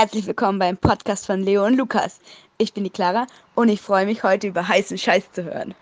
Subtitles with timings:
[0.00, 2.22] Herzlich willkommen beim Podcast von Leo und Lukas.
[2.56, 5.74] Ich bin die Clara und ich freue mich heute über heißen Scheiß zu hören.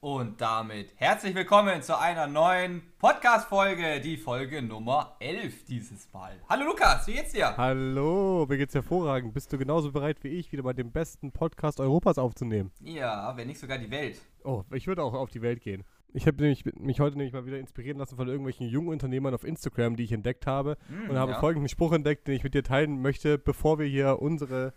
[0.00, 6.38] Und damit herzlich willkommen zu einer neuen Podcast-Folge, die Folge Nummer 11 dieses Mal.
[6.46, 7.56] Hallo Lukas, wie geht's dir?
[7.56, 9.32] Hallo, mir geht's hervorragend.
[9.32, 12.70] Bist du genauso bereit wie ich, wieder mal den besten Podcast Europas aufzunehmen?
[12.82, 14.20] Ja, wenn nicht sogar die Welt.
[14.44, 15.84] Oh, ich würde auch auf die Welt gehen.
[16.16, 19.96] Ich habe mich heute nämlich mal wieder inspirieren lassen von irgendwelchen jungen Unternehmern auf Instagram,
[19.96, 20.78] die ich entdeckt habe.
[20.88, 21.40] Mm, und habe ja.
[21.40, 24.74] folgenden Spruch entdeckt, den ich mit dir teilen möchte, bevor wir hier unsere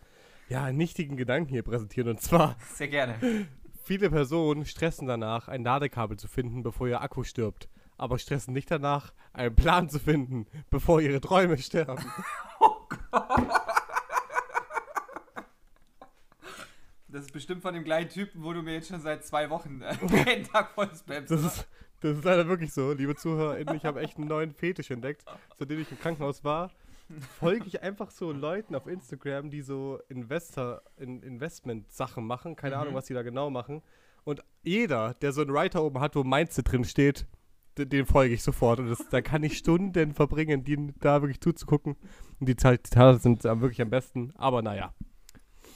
[0.49, 2.09] ja, nichtigen Gedanken hier präsentieren.
[2.09, 2.55] Und zwar.
[2.73, 3.15] Sehr gerne.
[3.83, 7.69] Viele Personen stressen danach, ein Ladekabel zu finden, bevor ihr Akku stirbt.
[7.97, 12.03] Aber stressen nicht danach, einen Plan zu finden, bevor ihre Träume sterben.
[12.59, 12.75] oh
[13.11, 13.66] Gott.
[17.09, 19.81] Das ist bestimmt von dem gleichen Typen, wo du mir jetzt schon seit zwei Wochen
[19.81, 21.31] äh, jeden Tag voll spammst.
[21.31, 21.67] Das ist,
[22.01, 23.75] das ist leider wirklich so, liebe ZuhörerInnen.
[23.75, 25.23] Ich habe echt einen neuen Fetisch entdeckt,
[25.57, 26.71] seitdem ich im Krankenhaus war
[27.39, 32.55] folge ich einfach so Leuten auf Instagram, die so Investor, in Investment-Sachen machen.
[32.55, 32.81] Keine mhm.
[32.81, 33.81] Ahnung, was die da genau machen.
[34.23, 37.25] Und jeder, der so einen Writer oben hat, wo Mindset drin steht,
[37.77, 38.79] den, den folge ich sofort.
[38.79, 41.95] Und das, da kann ich Stunden verbringen, die da wirklich zuzugucken.
[42.39, 44.33] Und die Zitate sind wirklich am besten.
[44.35, 44.93] Aber naja.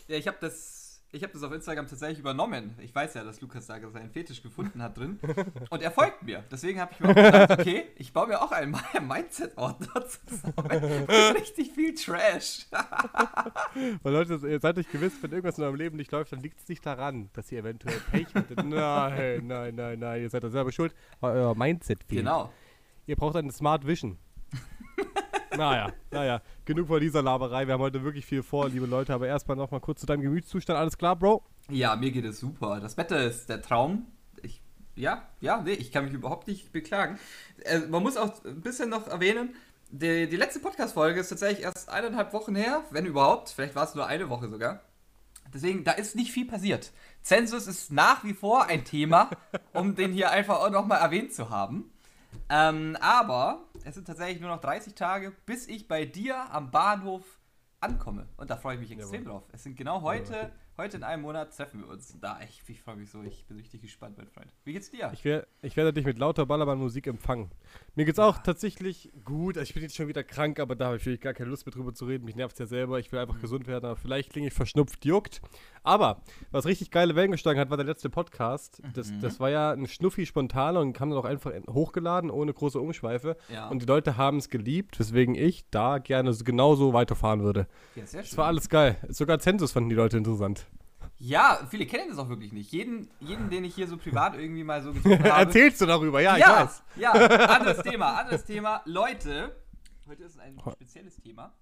[0.08, 0.81] Ja, ich habe das
[1.14, 2.73] ich habe das auf Instagram tatsächlich übernommen.
[2.81, 5.20] Ich weiß ja, dass Lukas da seinen Fetisch gefunden hat drin.
[5.70, 6.44] Und er folgt mir.
[6.50, 8.72] Deswegen habe ich mir auch gedacht, okay, ich baue mir auch einen
[9.08, 11.06] Mindset-Ordner zusammen.
[11.36, 12.66] richtig viel Trash.
[14.03, 16.59] Weil Leute, ihr seid euch gewiss, wenn irgendwas in eurem Leben nicht läuft, dann liegt
[16.62, 18.64] es nicht daran, dass ihr eventuell Pech hattet.
[18.64, 22.22] Nein, nein, nein, nein, ihr seid da selber schuld, weil euer Mindset fehlt.
[22.22, 22.52] Genau.
[23.06, 24.18] Ihr braucht eine Smart Vision.
[25.62, 27.67] Naja, naja, genug von dieser Laberei.
[27.67, 29.14] Wir haben heute wirklich viel vor, liebe Leute.
[29.14, 30.80] Aber erstmal noch mal kurz zu deinem Gemütszustand.
[30.80, 31.44] Alles klar, Bro?
[31.70, 32.80] Ja, mir geht es super.
[32.80, 34.08] Das Wetter ist der Traum.
[34.42, 34.64] Ich,
[34.95, 37.20] ja, ja, nee, ich kann mich überhaupt nicht beklagen.
[37.64, 39.56] Äh, man muss auch ein bisschen noch erwähnen,
[39.92, 43.50] die, die letzte Podcast-Folge ist tatsächlich erst eineinhalb Wochen her, wenn überhaupt.
[43.50, 44.81] Vielleicht war es nur eine Woche sogar.
[45.53, 46.91] Deswegen, da ist nicht viel passiert.
[47.22, 49.30] Zensus ist nach wie vor ein Thema,
[49.74, 51.91] um den hier einfach auch nochmal erwähnt zu haben.
[52.50, 57.40] Ähm, aber es sind tatsächlich nur noch 30 Tage, bis ich bei dir am Bahnhof
[57.80, 58.28] ankomme.
[58.38, 59.40] Und da freue ich mich extrem Jawohl.
[59.40, 59.50] drauf.
[59.52, 62.18] Es sind genau heute Heute in einem Monat treffen wir uns.
[62.22, 63.22] Da, ich, ich freue mich so.
[63.22, 64.47] Ich bin richtig gespannt, mein Freund.
[64.64, 65.12] Wie geht's dir?
[65.14, 67.52] Ich, wär, ich werde dich mit lauter Ballermann-Musik empfangen.
[67.94, 68.25] Mir geht's ja.
[68.25, 69.58] auch tatsächlich gut.
[69.58, 71.66] Also ich bin jetzt schon wieder krank, aber da habe ich wirklich gar keine Lust
[71.66, 72.25] mehr drüber zu reden.
[72.25, 73.00] Mich nervt es ja selber.
[73.00, 73.42] Ich will einfach mhm.
[73.42, 75.42] gesund werden, aber vielleicht klinge ich verschnupft, juckt.
[75.84, 76.22] Aber
[76.52, 78.81] was richtig geile Wellen geschlagen hat, war der letzte Podcast.
[78.94, 79.19] Das, mhm.
[79.22, 83.36] das war ja ein Schnuffi spontaner und kam dann auch einfach hochgeladen, ohne große Umschweife.
[83.50, 83.68] Ja.
[83.69, 87.68] Und die Leute haben es geliebt, weswegen ich da gerne genauso weiterfahren würde.
[87.96, 88.30] Ja, sehr schön.
[88.30, 88.97] Das war alles geil.
[89.09, 90.68] Sogar Zensus fanden die Leute interessant.
[91.18, 92.72] Ja, viele kennen das auch wirklich nicht.
[92.72, 95.42] Jeden, jeden den ich hier so privat irgendwie mal so getroffen habe.
[95.42, 96.84] Erzählst du darüber, ja, ich ja, weiß.
[96.96, 98.81] Ja, anderes Thema, anderes Thema.
[98.86, 99.56] Leute,
[100.08, 101.53] heute ist ein spezielles Thema.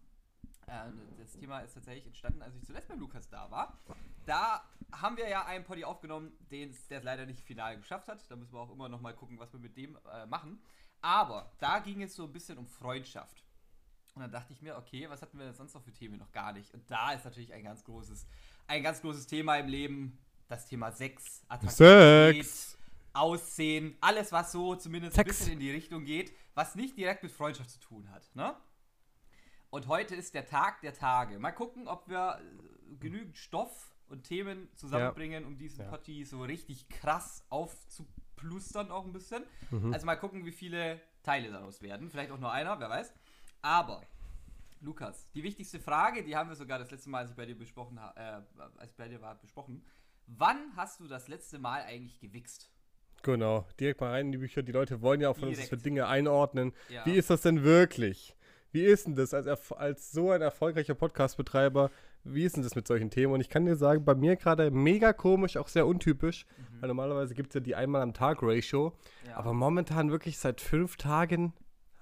[0.69, 3.78] Äh, das Thema ist tatsächlich entstanden, als ich zuletzt bei Lukas da war.
[4.25, 8.30] Da haben wir ja einen Poddy aufgenommen, den, der es leider nicht final geschafft hat.
[8.30, 10.62] Da müssen wir auch immer noch mal gucken, was wir mit dem äh, machen.
[11.02, 13.44] Aber da ging es so ein bisschen um Freundschaft.
[14.16, 16.18] Und dann dachte ich mir, okay, was hatten wir denn sonst noch für Themen?
[16.18, 16.74] Noch gar nicht.
[16.74, 18.28] Und da ist natürlich ein ganz großes
[18.69, 22.78] ein ganz großes Thema im Leben, das Thema Sex, Attraktivität, Sex.
[23.13, 25.28] Aussehen, alles, was so zumindest Sex.
[25.28, 28.30] ein bisschen in die Richtung geht, was nicht direkt mit Freundschaft zu tun hat.
[28.36, 28.56] Ne?
[29.69, 31.40] Und heute ist der Tag der Tage.
[31.40, 35.47] Mal gucken, ob wir äh, genügend Stoff und Themen zusammenbringen, ja.
[35.47, 35.90] um diesen ja.
[35.90, 39.44] Potti so richtig krass aufzuplustern auch ein bisschen.
[39.69, 39.94] Mhm.
[39.94, 42.09] Also mal gucken, wie viele Teile daraus werden.
[42.09, 43.13] Vielleicht auch nur einer, wer weiß.
[43.62, 44.02] Aber
[44.81, 47.57] Lukas, die wichtigste Frage, die haben wir sogar das letzte Mal, als ich bei dir
[47.57, 49.84] besprochen habe, äh, als ich bei dir war, besprochen.
[50.25, 52.72] Wann hast du das letzte Mal eigentlich gewichst?
[53.22, 54.63] Genau, direkt mal rein in die Bücher.
[54.63, 56.74] Die Leute wollen ja auch von uns für Dinge einordnen.
[56.88, 57.06] Ja.
[57.06, 58.36] Wie ist das denn wirklich?
[58.72, 61.90] Wie ist denn das als, als so ein erfolgreicher Podcast-Betreiber?
[62.24, 63.34] Wie ist denn das mit solchen Themen?
[63.34, 66.81] Und ich kann dir sagen, bei mir gerade mega komisch, auch sehr untypisch, mhm.
[66.81, 68.94] weil normalerweise gibt es ja die einmal am Tag Ratio.
[69.28, 69.38] Ja.
[69.38, 71.53] Aber momentan wirklich seit fünf Tagen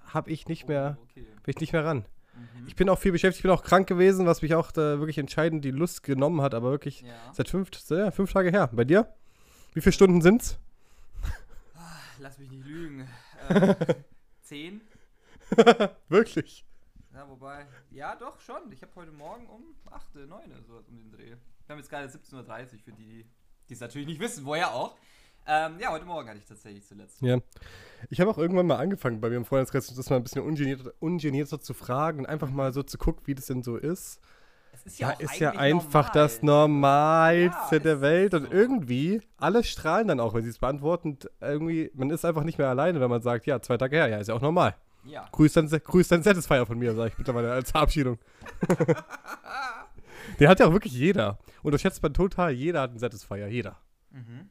[0.04, 1.26] habe ich nicht mehr, oh, okay.
[1.42, 2.04] bin ich nicht mehr ran.
[2.34, 2.66] Mhm.
[2.66, 5.18] Ich bin auch viel beschäftigt, ich bin auch krank gewesen, was mich auch da wirklich
[5.18, 7.14] entscheidend die Lust genommen hat, aber wirklich ja.
[7.32, 8.68] seit fünf, ja, fünf Tage her.
[8.72, 9.08] Bei dir?
[9.72, 10.58] Wie viele Stunden sind's?
[11.74, 13.08] Ah, lass mich nicht lügen.
[13.48, 13.74] Äh,
[14.42, 14.82] zehn?
[16.08, 16.64] wirklich?
[17.14, 18.70] Ja, wobei, ja doch schon.
[18.70, 20.28] Ich habe heute Morgen um 8, 9
[20.66, 21.30] so um den Dreh.
[21.30, 21.36] Wir
[21.68, 23.26] haben jetzt gerade 17.30 Uhr für die,
[23.68, 24.96] die es natürlich nicht wissen, woher auch.
[25.46, 27.22] Ähm, ja, heute Morgen hatte ich tatsächlich zuletzt.
[27.22, 27.38] Ja.
[28.10, 30.92] Ich habe auch irgendwann mal angefangen, bei mir im Freundeskreis das mal ein bisschen ungenierter,
[31.00, 34.20] ungenierter zu fragen und einfach mal so zu gucken, wie das denn so ist.
[34.72, 36.28] Es ist ja, ja ist ja einfach normal.
[36.28, 38.34] das Normalste ja, der Welt.
[38.34, 38.52] Und so.
[38.52, 41.12] irgendwie, alle strahlen dann auch, wenn sie es beantworten.
[41.12, 44.08] Und irgendwie, man ist einfach nicht mehr alleine, wenn man sagt, ja, zwei Tage her,
[44.08, 44.76] ja, ist ja auch normal.
[45.04, 45.28] Ja.
[45.32, 48.18] Grüß dein, grüß dein Satisfier von mir, sage ich mittlerweile als Verabschiedung.
[50.40, 51.38] Den hat ja auch wirklich jeder.
[51.62, 53.78] Unterschätzt man total, jeder hat einen Satisfier, jeder.
[54.10, 54.50] Mhm.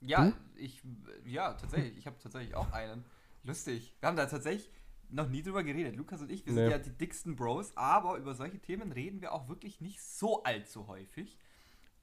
[0.00, 0.34] Ja, du?
[0.56, 0.82] ich,
[1.24, 1.96] ja, tatsächlich.
[1.96, 3.04] Ich habe tatsächlich auch einen.
[3.44, 3.96] Lustig.
[4.00, 4.70] Wir haben da tatsächlich
[5.10, 5.96] noch nie drüber geredet.
[5.96, 6.62] Lukas und ich, wir nee.
[6.62, 10.42] sind ja die dicksten Bros, aber über solche Themen reden wir auch wirklich nicht so
[10.42, 11.38] allzu häufig.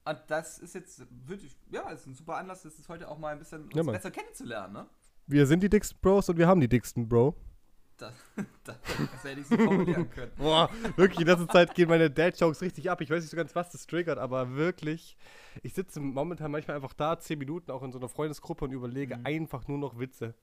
[0.05, 3.33] Und das ist jetzt wirklich, ja, ist ein super Anlass, das ist heute auch mal
[3.33, 4.87] ein bisschen uns ja, besser kennenzulernen, ne?
[5.27, 7.35] Wir sind die dicksten Bros und wir haben die dicksten Bro.
[7.97, 8.13] Das,
[8.63, 8.77] das,
[9.11, 10.31] das hätte ich so formulieren können.
[10.37, 13.01] Boah, wirklich, in letzter Zeit gehen meine Dad-Jokes richtig ab.
[13.01, 15.15] Ich weiß nicht so ganz, was das triggert, aber wirklich,
[15.63, 19.17] ich sitze momentan manchmal einfach da, zehn Minuten auch in so einer Freundesgruppe und überlege
[19.17, 19.25] mhm.
[19.25, 20.33] einfach nur noch Witze.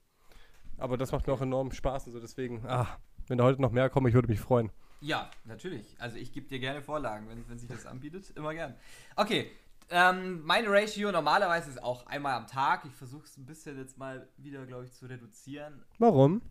[0.77, 2.87] Aber das macht mir auch enorm Spaß und so, deswegen, ah,
[3.27, 4.71] wenn da heute noch mehr kommen, ich würde mich freuen.
[5.01, 5.95] Ja, natürlich.
[5.99, 8.73] Also ich gebe dir gerne Vorlagen, wenn, wenn sich das anbietet, immer gern.
[9.15, 9.51] Okay,
[9.89, 12.85] ähm, meine Ratio normalerweise ist auch einmal am Tag.
[12.85, 15.83] Ich versuche es ein bisschen jetzt mal wieder, glaube ich, zu reduzieren.
[15.99, 16.41] Warum?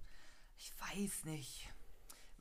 [0.63, 1.69] Ich weiß nicht.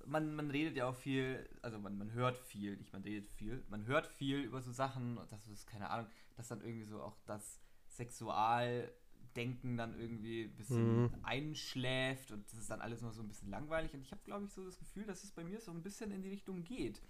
[0.05, 3.63] Man, man redet ja auch viel, also man, man hört viel, nicht man redet viel,
[3.67, 7.17] man hört viel über so Sachen, das ist, keine Ahnung, dass dann irgendwie so auch
[7.25, 11.15] das Sexualdenken dann irgendwie ein bisschen mhm.
[11.23, 14.45] einschläft und das ist dann alles noch so ein bisschen langweilig und ich habe, glaube
[14.45, 17.01] ich, so das Gefühl, dass es bei mir so ein bisschen in die Richtung geht.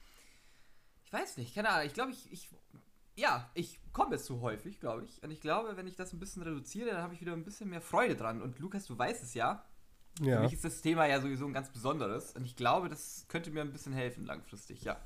[1.03, 2.49] Ich weiß nicht, keine Ahnung, ich glaube, ich, ich
[3.15, 5.21] ja, ich komme es zu häufig, glaube ich.
[5.21, 7.69] Und ich glaube, wenn ich das ein bisschen reduziere, dann habe ich wieder ein bisschen
[7.69, 8.41] mehr Freude dran.
[8.41, 9.65] Und Lukas, du weißt es ja.
[10.19, 10.37] Ja.
[10.37, 12.33] Für mich ist das Thema ja sowieso ein ganz besonderes.
[12.33, 14.97] Und ich glaube, das könnte mir ein bisschen helfen langfristig, ja.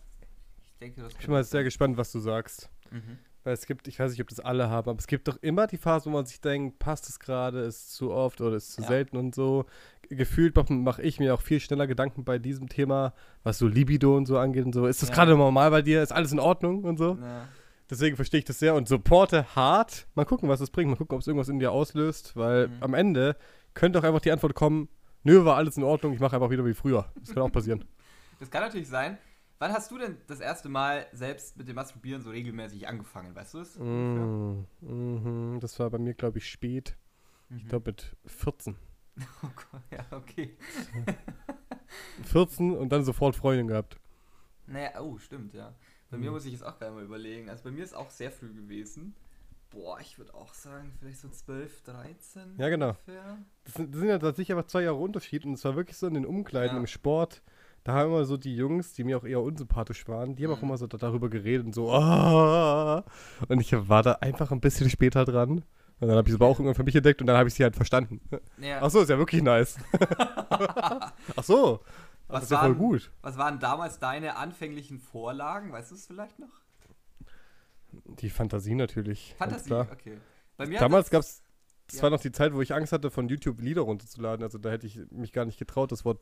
[0.65, 2.69] Ich denke, das Ich bin mal sehr gespannt, was du sagst.
[2.91, 3.19] Mhm.
[3.43, 5.67] Weil es gibt, ich weiß nicht, ob das alle haben, aber es gibt doch immer
[5.67, 8.69] die Phase, wo man sich denkt, passt es gerade, ist es zu oft oder ist
[8.69, 8.87] es zu ja.
[8.87, 9.65] selten und so.
[10.09, 13.13] Gefühlt mache ich mir auch viel schneller Gedanken bei diesem Thema,
[13.43, 14.87] was so Libido und so angeht und so.
[14.87, 15.15] Ist das ja.
[15.15, 16.01] gerade normal bei dir?
[16.01, 17.19] Ist alles in Ordnung und so?
[17.21, 17.47] Ja.
[17.87, 20.07] Deswegen verstehe ich das sehr und supporte hart.
[20.15, 20.89] Mal gucken, was es bringt.
[20.89, 22.77] Mal gucken, ob es irgendwas in dir auslöst, weil mhm.
[22.79, 23.35] am Ende
[23.75, 24.89] könnte auch einfach die Antwort kommen:
[25.23, 27.11] Nö, war alles in Ordnung, ich mache einfach wieder wie früher.
[27.19, 27.85] Das kann auch passieren.
[28.39, 29.19] das kann natürlich sein.
[29.59, 33.33] Wann hast du denn das erste Mal selbst mit dem Masturbieren so regelmäßig angefangen?
[33.35, 33.79] Weißt du es?
[33.79, 36.97] Mm, mm, das war bei mir, glaube ich, spät.
[37.49, 37.57] Mhm.
[37.57, 38.75] Ich glaube mit 14.
[39.43, 40.57] Oh Gott, ja, okay.
[42.23, 43.97] 14 und dann sofort Freundin gehabt.
[44.67, 45.73] Naja, oh, stimmt, ja.
[46.09, 46.33] Bei mir mhm.
[46.33, 47.49] muss ich jetzt auch gerade mal überlegen.
[47.49, 49.15] Also bei mir ist auch sehr früh gewesen.
[49.75, 52.55] Boah, ich würde auch sagen, vielleicht so 12, 13.
[52.57, 52.95] Ja, genau.
[53.65, 55.43] Das sind, das sind, ja tatsächlich aber zwei Jahre Unterschied.
[55.43, 56.79] Und es war wirklich so in den Umkleiden ja.
[56.79, 57.41] im Sport.
[57.83, 60.57] Da haben immer so die Jungs, die mir auch eher unsympathisch waren, die haben mhm.
[60.57, 61.91] auch immer so darüber geredet und so.
[61.91, 63.03] Oh!
[63.49, 65.63] Und ich war da einfach ein bisschen später dran.
[65.99, 67.55] Und dann habe ich es aber auch irgendwann für mich entdeckt und dann habe ich
[67.55, 68.21] sie halt verstanden.
[68.57, 68.79] Ja.
[68.81, 69.77] Ach so, ist ja wirklich nice.
[70.49, 71.81] Ach so.
[72.27, 73.11] Was das ist ja voll gut.
[73.21, 75.71] Was waren damals deine anfänglichen Vorlagen?
[75.71, 76.64] Weißt du es vielleicht noch?
[78.19, 79.35] Die Fantasie natürlich.
[79.37, 80.17] Fantasie, okay.
[80.57, 81.41] damals gab es,
[81.87, 82.03] das ja.
[82.03, 84.43] war noch die Zeit, wo ich Angst hatte, von YouTube Lieder runterzuladen.
[84.43, 86.21] Also da hätte ich mich gar nicht getraut, das Wort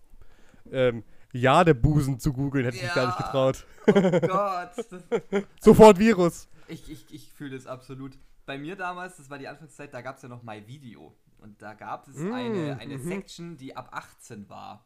[0.72, 3.66] ähm, Ja, der Busen zu googeln, hätte ich mich gar nicht getraut.
[3.88, 3.94] Oh
[4.28, 5.48] Gott.
[5.60, 6.48] Sofort Virus.
[6.68, 8.18] Ich, ich, ich fühle das absolut.
[8.46, 11.16] Bei mir damals, das war die Anfangszeit, da gab es ja noch MyVideo.
[11.38, 14.86] Und da gab es mm, eine, eine mm Section, die ab 18 war.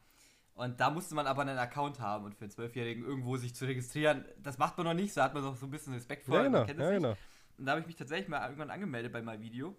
[0.58, 3.66] Und da musste man aber einen Account haben und für einen Zwölfjährigen irgendwo sich zu
[3.66, 6.42] registrieren, das macht man noch nicht, so hat man doch so ein bisschen Respekt vor.
[6.42, 7.16] Ja, genau, ja, genau.
[7.60, 9.78] Und da habe ich mich tatsächlich mal irgendwann angemeldet bei MyVideo.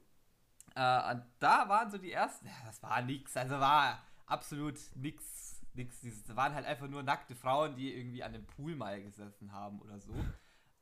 [0.76, 5.60] Äh, und da waren so die ersten, ja, das war nix, also war absolut nix,
[5.74, 6.00] nix.
[6.00, 9.80] Das waren halt einfach nur nackte Frauen, die irgendwie an dem Pool mal gesessen haben
[9.80, 10.14] oder so.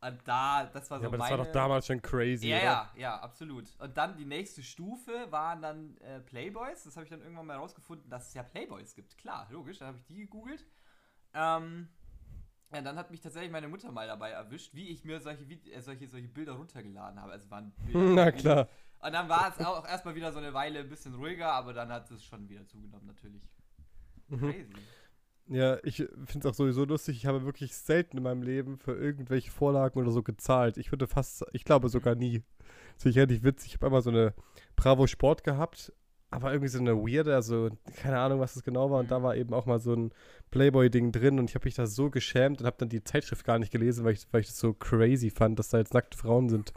[0.01, 1.39] Und da, das war so ja, aber das meine...
[1.39, 2.65] war doch damals schon crazy, ja, oder?
[2.65, 3.65] Ja, ja, absolut.
[3.79, 6.85] Und dann die nächste Stufe waren dann äh, Playboys.
[6.85, 9.17] Das habe ich dann irgendwann mal rausgefunden, dass es ja Playboys gibt.
[9.17, 9.79] Klar, logisch.
[9.79, 10.65] Dann habe ich die gegoogelt.
[11.33, 11.89] Ähm,
[12.73, 15.81] ja, dann hat mich tatsächlich meine Mutter mal dabei erwischt, wie ich mir solche, äh,
[15.81, 17.33] solche, solche Bilder runtergeladen habe.
[17.33, 18.69] Also waren Bilder Na klar.
[19.01, 21.91] Und dann war es auch erstmal wieder so eine Weile ein bisschen ruhiger, aber dann
[21.91, 23.43] hat es schon wieder zugenommen, natürlich.
[24.29, 24.39] Mhm.
[24.39, 24.73] Crazy.
[25.49, 27.17] Ja, ich finde es auch sowieso lustig.
[27.17, 30.77] Ich habe wirklich selten in meinem Leben für irgendwelche Vorlagen oder so gezahlt.
[30.77, 32.43] Ich würde fast, ich glaube sogar nie.
[32.97, 33.69] Das ich relativ witzig.
[33.69, 34.35] Ich habe einmal so eine
[34.75, 35.93] Bravo Sport gehabt,
[36.31, 39.01] aber irgendwie so eine weirde, also keine Ahnung, was das genau war.
[39.01, 40.13] Und da war eben auch mal so ein
[40.51, 43.59] Playboy-Ding drin und ich habe mich da so geschämt und habe dann die Zeitschrift gar
[43.59, 46.49] nicht gelesen, weil ich, weil ich das so crazy fand, dass da jetzt nackte Frauen
[46.49, 46.73] sind.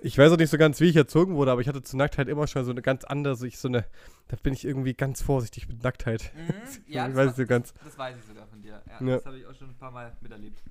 [0.00, 2.28] Ich weiß auch nicht so ganz, wie ich erzogen wurde, aber ich hatte zur Nacktheit
[2.28, 3.84] immer schon so eine ganz andere, so ich eine,
[4.28, 6.32] da bin ich irgendwie ganz vorsichtig mit Nacktheit.
[6.34, 6.52] Mhm,
[6.86, 7.74] ja, das, weiß ich so ganz.
[7.84, 8.82] das weiß ich sogar von dir.
[8.86, 9.16] Ja, ja.
[9.16, 10.62] Das habe ich auch schon ein paar Mal miterlebt.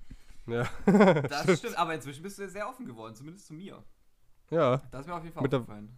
[0.47, 0.65] Ja.
[0.85, 3.83] das stimmt, aber inzwischen bist du sehr offen geworden, zumindest zu mir.
[4.49, 4.81] Ja.
[4.91, 5.97] Das ist mir auf jeden Fall mit aufgefallen.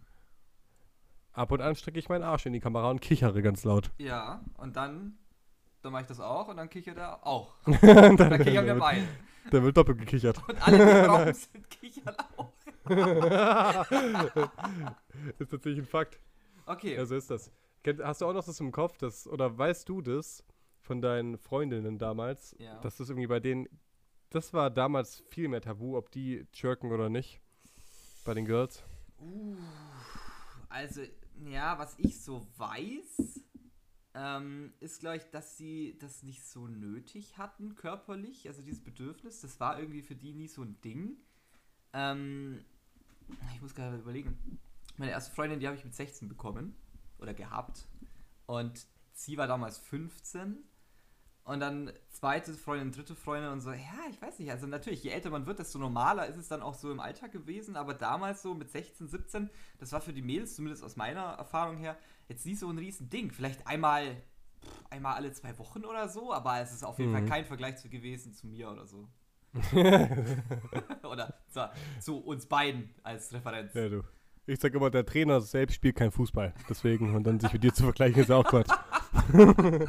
[1.32, 3.90] Ab und an strecke ich meinen Arsch in die Kamera und kichere ganz laut.
[3.98, 5.18] Ja, und dann,
[5.82, 7.54] dann mache ich das auch und dann kichert er auch.
[7.82, 9.06] dann, dann kichern wir beide.
[9.50, 10.40] Da wird doppelt gekichert.
[10.48, 12.52] Und alle, die im Raum sind, kichern auch.
[15.38, 16.20] Ist tatsächlich ein Fakt.
[16.66, 16.94] Okay.
[16.96, 17.50] Ja, so ist das.
[18.02, 20.44] Hast du auch noch das im Kopf, das, oder weißt du das
[20.80, 22.78] von deinen Freundinnen damals, ja.
[22.80, 23.68] dass das irgendwie bei denen,
[24.30, 27.40] das war damals viel mehr tabu, ob die jerken oder nicht,
[28.24, 28.84] bei den Girls?
[29.18, 29.56] Uh,
[30.68, 31.02] also,
[31.44, 33.40] ja, was ich so weiß,
[34.14, 39.40] ähm, ist, glaube ich, dass sie das nicht so nötig hatten, körperlich, also dieses Bedürfnis.
[39.40, 41.16] Das war irgendwie für die nie so ein Ding.
[41.92, 42.64] Ähm,
[43.54, 44.38] ich muss gerade überlegen.
[44.96, 46.76] Meine erste Freundin, die habe ich mit 16 bekommen
[47.18, 47.86] oder gehabt.
[48.46, 50.58] Und sie war damals 15.
[51.44, 54.50] Und dann zweite Freundin, dritte Freundin und so, ja, ich weiß nicht.
[54.50, 57.32] Also natürlich, je älter man wird, desto normaler ist es dann auch so im Alltag
[57.32, 57.76] gewesen.
[57.76, 61.78] Aber damals so mit 16, 17, das war für die Mädels, zumindest aus meiner Erfahrung
[61.78, 63.32] her, jetzt nicht so ein riesen Ding.
[63.32, 64.22] Vielleicht einmal,
[64.90, 67.16] einmal alle zwei Wochen oder so, aber es ist auf jeden mhm.
[67.16, 69.08] Fall kein Vergleich zu gewesen zu mir oder so.
[71.02, 73.74] oder zu, zu, uns beiden als Referenz.
[73.74, 74.02] Ja, du.
[74.46, 76.54] Ich sag immer, der Trainer selbst spielt kein Fußball.
[76.68, 78.70] Deswegen, und dann sich mit dir zu vergleichen, ist auch Quatsch.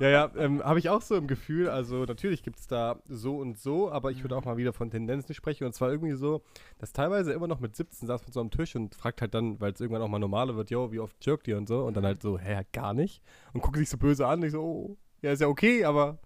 [0.00, 1.68] ja, ja, ähm, habe ich auch so im Gefühl.
[1.68, 4.90] Also, natürlich gibt es da so und so, aber ich würde auch mal wieder von
[4.90, 5.66] Tendenzen sprechen.
[5.66, 6.42] Und zwar irgendwie so,
[6.78, 9.60] dass teilweise immer noch mit 17 saß man so am Tisch und fragt halt dann,
[9.60, 11.84] weil es irgendwann auch mal normaler wird, yo, wie oft jerkt ihr und so.
[11.84, 13.22] Und dann halt so, hä, gar nicht.
[13.52, 14.40] Und guckt sich so böse an.
[14.40, 16.18] Und ich so, oh, ja, ist ja okay, aber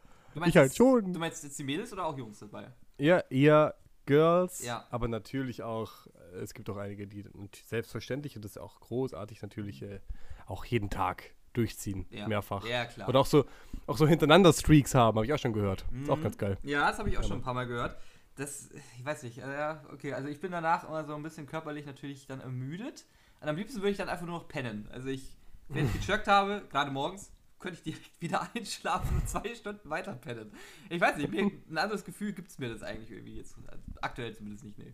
[0.45, 1.13] ich halt schon.
[1.13, 2.73] Du meinst jetzt die Mädels oder auch Jungs dabei?
[2.99, 3.75] Ja, eher
[4.07, 4.87] Girls, ja.
[4.91, 7.25] aber natürlich auch, äh, es gibt auch einige, die
[7.67, 10.01] selbstverständlich, und das ist auch großartig, natürlich äh,
[10.47, 12.29] auch jeden Tag durchziehen, ja.
[12.29, 12.65] mehrfach.
[12.67, 13.09] Ja, klar.
[13.09, 13.45] Oder auch so,
[13.87, 15.85] auch so hintereinander Streaks haben, habe ich auch schon gehört.
[15.91, 16.03] Mhm.
[16.05, 16.23] Ist auch mhm.
[16.23, 16.59] ganz geil.
[16.63, 17.29] Ja, das habe ich auch ja.
[17.29, 17.97] schon ein paar Mal gehört.
[18.37, 21.87] Das, ich weiß nicht, äh, okay, also ich bin danach immer so ein bisschen körperlich
[21.87, 23.07] natürlich dann ermüdet.
[23.41, 24.89] Und am liebsten würde ich dann einfach nur noch pennen.
[24.93, 25.37] Also ich,
[25.69, 30.15] wenn ich gechirkt habe, gerade morgens, könnte ich direkt wieder einschlafen und zwei Stunden weiter
[30.15, 30.53] pennen.
[30.91, 33.57] Ich weiß nicht, mir, ein anderes Gefühl gibt es mir das eigentlich irgendwie jetzt.
[34.01, 34.93] Aktuell zumindest nicht, nee.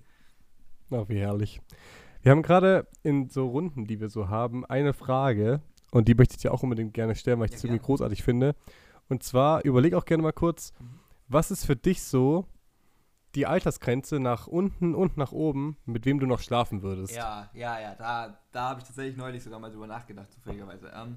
[0.90, 1.60] Na, wie herrlich.
[2.22, 6.34] Wir haben gerade in so Runden, die wir so haben, eine Frage, und die möchte
[6.34, 8.54] ich dir auch unbedingt gerne stellen, weil ich ja, das irgendwie großartig finde.
[9.08, 11.00] Und zwar, überleg auch gerne mal kurz, mhm.
[11.28, 12.46] was ist für dich so
[13.34, 17.14] die Altersgrenze nach unten und nach oben, mit wem du noch schlafen würdest?
[17.14, 20.92] Ja, ja, ja, da, da habe ich tatsächlich neulich sogar mal drüber nachgedacht, zufälligerweise.
[20.94, 21.16] Ähm,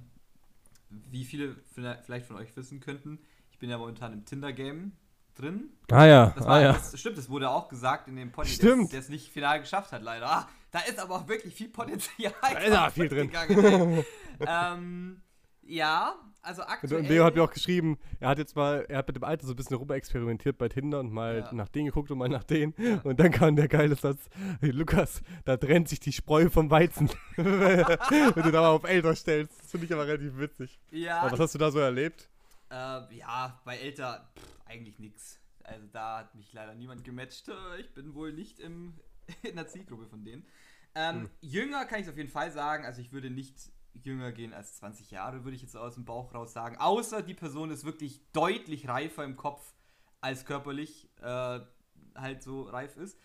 [0.89, 3.19] wie viele vielleicht von euch wissen könnten,
[3.51, 4.93] ich bin ja momentan im Tinder-Game
[5.35, 5.69] drin.
[5.91, 6.73] Ah ja, das war, ah, ja.
[6.73, 10.01] Das, stimmt, das wurde auch gesagt in dem Podcast, der es nicht final geschafft hat,
[10.01, 10.29] leider.
[10.29, 12.33] Ah, da ist aber auch wirklich viel Potenzial.
[12.41, 13.31] Da ist auch viel drin.
[14.39, 15.21] ähm,
[15.65, 17.01] ja, also aktuell.
[17.01, 19.47] Und Leo hat mir auch geschrieben, er hat jetzt mal, er hat mit dem Alter
[19.47, 21.53] so ein bisschen rum experimentiert bei Tinder und mal ja.
[21.53, 22.75] nach denen geguckt und mal nach denen.
[22.77, 23.01] Ja.
[23.03, 24.29] Und dann kam der geile Satz:
[24.59, 27.09] hey, Lukas, da trennt sich die Spreu vom Weizen.
[27.35, 29.59] Wenn du da mal auf älter stellst.
[29.59, 30.79] Das finde ich aber relativ witzig.
[30.91, 31.21] Ja.
[31.21, 32.29] Aber was hast du da so erlebt?
[32.69, 35.39] Äh, ja, bei älter pff, eigentlich nichts.
[35.63, 37.49] Also da hat mich leider niemand gematcht.
[37.79, 38.93] Ich bin wohl nicht im,
[39.41, 40.45] in der Zielgruppe von denen.
[40.93, 41.29] Ähm, hm.
[41.41, 42.85] Jünger kann ich es auf jeden Fall sagen.
[42.85, 43.71] Also ich würde nicht
[44.03, 46.77] jünger gehen als 20 Jahre, würde ich jetzt aus dem Bauch raus sagen.
[46.77, 49.73] Außer die Person ist wirklich deutlich reifer im Kopf
[50.21, 51.59] als körperlich äh,
[52.15, 53.19] halt so reif ist.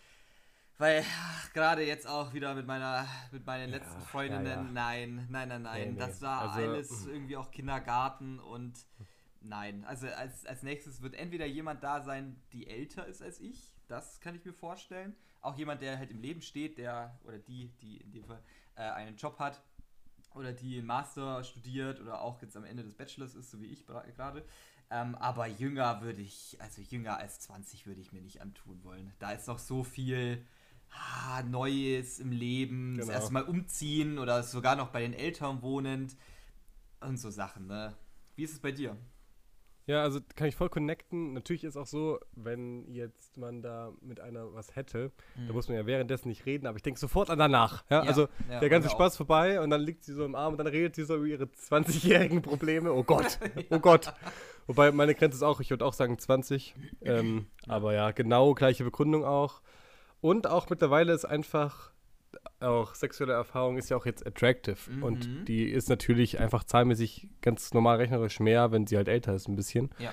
[0.77, 1.05] Weil
[1.53, 4.61] gerade jetzt auch wieder mit meiner mit meinen ja, letzten Freundinnen, ja, ja.
[4.63, 5.81] nein, nein, nein, nein.
[5.81, 5.99] Nee, nee.
[5.99, 8.87] Das war also, alles irgendwie auch Kindergarten und
[9.41, 9.85] nein.
[9.85, 13.75] Also als, als nächstes wird entweder jemand da sein, die älter ist als ich.
[13.87, 15.15] Das kann ich mir vorstellen.
[15.41, 18.41] Auch jemand, der halt im Leben steht, der oder die, die in dem Fall
[18.75, 19.61] äh, einen Job hat
[20.35, 23.85] oder die Master studiert oder auch jetzt am Ende des Bachelors ist, so wie ich
[23.85, 24.43] gerade.
[24.89, 29.13] Ähm, aber jünger würde ich, also jünger als 20 würde ich mir nicht antun wollen.
[29.19, 30.45] Da ist noch so viel
[30.91, 33.05] ah, Neues im Leben, genau.
[33.05, 36.15] das erste Mal umziehen oder sogar noch bei den Eltern wohnend
[36.99, 37.67] und so Sachen.
[37.67, 37.95] Ne?
[38.35, 38.97] Wie ist es bei dir?
[39.87, 41.33] Ja, also kann ich voll connecten.
[41.33, 45.47] Natürlich ist auch so, wenn jetzt man da mit einer was hätte, mhm.
[45.47, 47.83] da muss man ja währenddessen nicht reden, aber ich denke sofort an danach.
[47.89, 48.03] Ja?
[48.03, 49.17] ja also ja, der ganze Spaß auch.
[49.17, 51.45] vorbei und dann liegt sie so im Arm und dann redet sie so über ihre
[51.45, 52.93] 20-jährigen Probleme.
[52.93, 54.13] Oh Gott, oh Gott.
[54.67, 56.75] Wobei meine Grenze ist auch, ich würde auch sagen 20.
[57.03, 59.61] Ähm, aber ja, genau gleiche Begründung auch.
[60.21, 61.90] Und auch mittlerweile ist einfach
[62.61, 64.77] auch sexuelle Erfahrung ist ja auch jetzt attractive.
[64.89, 65.03] Mhm.
[65.03, 69.47] Und die ist natürlich einfach zahlmäßig ganz normal rechnerisch mehr, wenn sie halt älter ist,
[69.47, 69.89] ein bisschen.
[69.99, 70.11] Ja.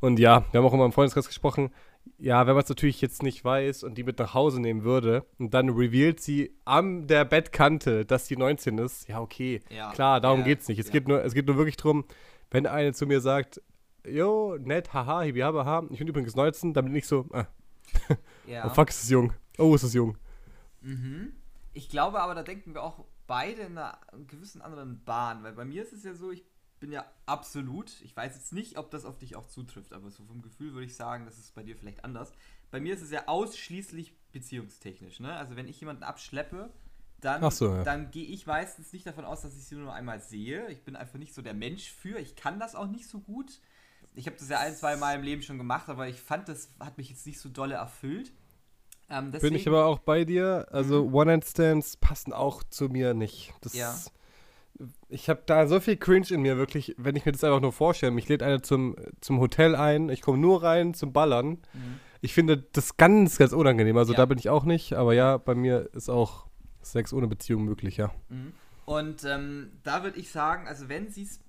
[0.00, 1.70] Und ja, wir haben auch immer im Freundeskreis gesprochen.
[2.18, 5.26] Ja, wenn man es natürlich jetzt nicht weiß und die mit nach Hause nehmen würde
[5.38, 9.60] und dann revealt sie an der Bettkante, dass sie 19 ist, ja, okay.
[9.68, 9.90] Ja.
[9.92, 10.54] Klar, darum ja.
[10.54, 10.78] es nicht.
[10.78, 10.92] Es, ja.
[10.92, 12.04] geht nur, es geht nur wirklich darum,
[12.50, 13.60] wenn eine zu mir sagt,
[14.06, 17.44] jo, nett, haha, hibi, haha, ich bin übrigens 19, dann bin ich so, äh.
[18.46, 18.66] ja.
[18.66, 19.32] oh fuck, ist es jung.
[19.58, 20.16] Oh, ist es jung.
[20.80, 21.32] Mhm.
[21.72, 25.64] Ich glaube aber, da denken wir auch beide in einer gewissen anderen Bahn, weil bei
[25.64, 26.44] mir ist es ja so, ich
[26.80, 30.24] bin ja absolut, ich weiß jetzt nicht, ob das auf dich auch zutrifft, aber so
[30.24, 32.32] vom Gefühl würde ich sagen, das ist bei dir vielleicht anders.
[32.70, 35.34] Bei mir ist es ja ausschließlich beziehungstechnisch, ne?
[35.34, 36.70] Also wenn ich jemanden abschleppe,
[37.20, 37.82] dann, so, ja.
[37.82, 40.68] dann gehe ich meistens nicht davon aus, dass ich sie nur einmal sehe.
[40.68, 42.18] Ich bin einfach nicht so der Mensch für.
[42.18, 43.60] Ich kann das auch nicht so gut.
[44.14, 46.70] Ich habe das ja ein, zwei Mal im Leben schon gemacht, aber ich fand, das
[46.78, 48.32] hat mich jetzt nicht so dolle erfüllt.
[49.10, 50.66] Ähm, bin ich aber auch bei dir.
[50.70, 51.14] Also mhm.
[51.14, 53.54] One-Night-Stands passen auch zu mir nicht.
[53.60, 53.94] Das ja.
[55.08, 57.72] Ich habe da so viel Cringe in mir, wirklich, wenn ich mir das einfach nur
[57.72, 58.12] vorstelle.
[58.12, 61.48] Mich lädt einer zum, zum Hotel ein, ich komme nur rein zum Ballern.
[61.72, 62.00] Mhm.
[62.20, 63.96] Ich finde das ganz, ganz unangenehm.
[63.96, 64.18] Also ja.
[64.18, 66.46] da bin ich auch nicht, aber ja, bei mir ist auch
[66.82, 68.12] Sex ohne Beziehung möglich, ja.
[68.28, 68.52] Mhm.
[68.84, 71.40] Und ähm, da würde ich sagen, also wenn sie es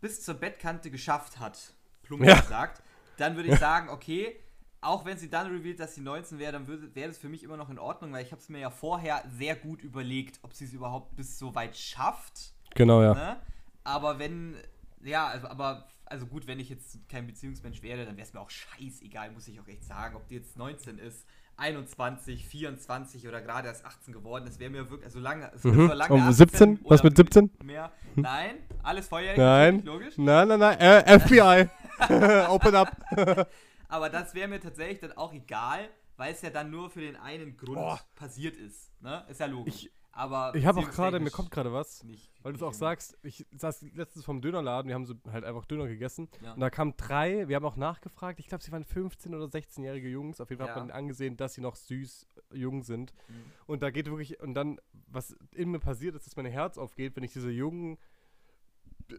[0.00, 2.40] bis zur Bettkante geschafft hat, plump ja.
[2.40, 2.82] gesagt,
[3.16, 4.36] dann würde ich sagen, okay,
[4.80, 7.56] auch wenn sie dann revealed, dass sie 19 wäre, dann wäre das für mich immer
[7.56, 10.64] noch in Ordnung, weil ich habe es mir ja vorher sehr gut überlegt, ob sie
[10.64, 12.54] es überhaupt bis so weit schafft.
[12.74, 13.14] Genau, ja.
[13.14, 13.36] Ne?
[13.84, 14.56] Aber wenn,
[15.02, 18.40] ja, also, aber, also gut, wenn ich jetzt kein Beziehungsmensch wäre, dann wäre es mir
[18.40, 21.26] auch scheißegal, muss ich auch echt sagen, ob die jetzt 19 ist
[21.60, 24.44] 21, 24 oder gerade erst 18 geworden.
[24.46, 25.88] Das wäre mir wirklich, also lange, also mhm.
[25.88, 26.80] lange um 17?
[26.84, 27.50] Was mit 17?
[27.62, 27.92] Mehr.
[28.16, 29.82] Nein, alles volljährig, nein.
[29.84, 30.16] logisch.
[30.16, 31.68] Nein, nein, nein, äh, FBI.
[32.48, 32.96] Open up.
[33.90, 37.16] Aber das wäre mir tatsächlich dann auch egal, weil es ja dann nur für den
[37.16, 37.98] einen Grund oh.
[38.14, 38.92] passiert ist.
[39.00, 39.24] Ne?
[39.28, 39.84] Ist ja logisch.
[39.84, 42.72] Ich, aber ich habe auch gerade, mir kommt gerade was, nicht, weil du es auch
[42.72, 46.52] sagst, ich saß letztens vom Dönerladen, wir haben so halt einfach Döner gegessen ja.
[46.52, 50.08] und da kamen drei, wir haben auch nachgefragt, ich glaube, sie waren 15 oder 16-jährige
[50.08, 50.74] Jungs, auf jeden Fall ja.
[50.74, 53.14] hat man angesehen, dass sie noch süß äh, jung sind.
[53.28, 53.34] Mhm.
[53.66, 57.14] Und da geht wirklich, und dann, was in mir passiert ist, dass mein Herz aufgeht,
[57.14, 57.96] wenn ich diese jungen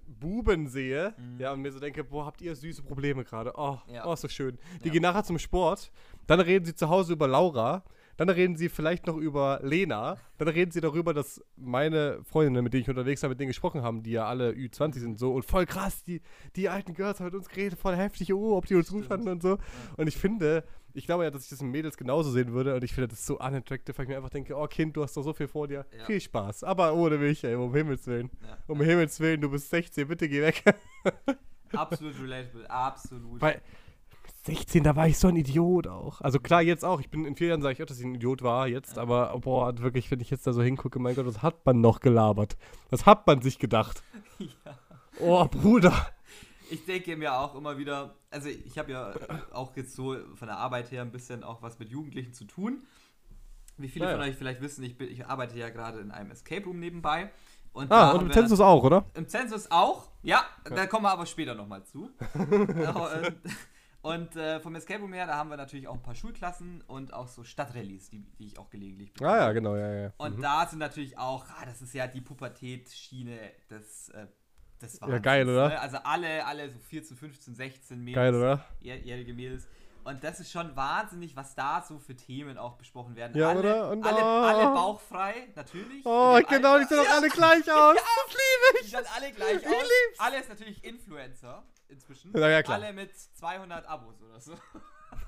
[0.07, 1.39] Buben sehe, mhm.
[1.39, 3.53] ja, und mir so denke, boah, habt ihr süße Probleme gerade.
[3.55, 4.05] Oh, ja.
[4.05, 4.57] oh, ist so schön.
[4.83, 5.91] Die gehen nachher zum Sport,
[6.27, 7.83] dann reden sie zu Hause über Laura
[8.21, 10.15] dann reden sie vielleicht noch über Lena.
[10.37, 13.81] Dann reden sie darüber, dass meine Freundinnen, mit denen ich unterwegs war, mit denen gesprochen
[13.81, 16.21] haben, die ja alle Ü20 sind, so und voll krass, die,
[16.55, 19.27] die alten Girls haben mit uns geredet, voll heftig, oh, ob die uns gut fanden
[19.27, 19.57] und so.
[19.97, 22.83] Und ich finde, ich glaube ja, dass ich das in Mädels genauso sehen würde und
[22.83, 25.23] ich finde das so unattractive, weil ich mir einfach denke, oh Kind, du hast doch
[25.23, 25.85] so viel vor dir.
[25.97, 26.05] Ja.
[26.05, 26.63] Viel Spaß.
[26.63, 28.29] Aber ohne mich, ey, um Himmels Willen.
[28.41, 28.57] Ja.
[28.67, 30.63] Um Himmels Willen, du bist 16, bitte geh weg.
[31.73, 33.41] absolut relatable, absolut.
[33.41, 33.61] Weil
[34.43, 36.21] 16, da war ich so ein Idiot auch.
[36.21, 36.99] Also klar, jetzt auch.
[36.99, 39.03] Ich bin in vier Jahren sage ich auch, dass ich ein Idiot war jetzt, ja.
[39.03, 41.99] aber boah, wirklich, wenn ich jetzt da so hingucke, mein Gott, was hat man noch
[41.99, 42.57] gelabert?
[42.89, 44.03] Was hat man sich gedacht?
[44.65, 44.79] Ja.
[45.19, 45.93] Oh, Bruder.
[46.71, 49.13] Ich denke mir auch immer wieder, also ich habe ja
[49.51, 52.83] auch jetzt so von der Arbeit her ein bisschen auch was mit Jugendlichen zu tun.
[53.77, 56.31] Wie viele ja, von euch vielleicht wissen, ich, bin, ich arbeite ja gerade in einem
[56.31, 57.31] Escape Room nebenbei.
[57.73, 59.05] Und ah, und im Zensus auch, oder?
[59.13, 62.09] Im Zensus auch, ja, da kommen wir aber später nochmal zu.
[62.33, 63.35] und,
[64.01, 67.13] und äh, vom Escape Room her, da haben wir natürlich auch ein paar Schulklassen und
[67.13, 69.31] auch so Stadtrallies, die, die ich auch gelegentlich bekomme.
[69.31, 70.13] Ah ja, genau, ja, ja.
[70.17, 70.41] Und mhm.
[70.41, 74.27] da sind natürlich auch, ah, das ist ja die Pubertätsschiene des, äh,
[74.81, 75.69] des Wahnsinns, Ja, geil, oder?
[75.69, 75.79] Ne?
[75.79, 78.15] Also alle, alle so 14, 15, 16 Mädels.
[78.15, 78.65] Geil, oder?
[78.79, 79.67] Jährige Mädels.
[80.03, 83.37] Und das ist schon wahnsinnig, was da so für Themen auch besprochen werden.
[83.37, 83.89] Ja, alle, oder?
[83.91, 84.23] Und, alle, oh.
[84.23, 86.03] alle bauchfrei, natürlich.
[86.05, 87.95] Oh, genau, die sehen doch alle gleich aus.
[87.95, 88.81] Ja, das liebe ich.
[88.85, 89.73] Die sehen alle gleich ich aus.
[89.73, 90.19] Lieb's.
[90.19, 92.35] Alle ist natürlich Influencer inzwischen.
[92.35, 92.81] Ja, ja, klar.
[92.81, 94.53] Alle mit 200 Abos oder so.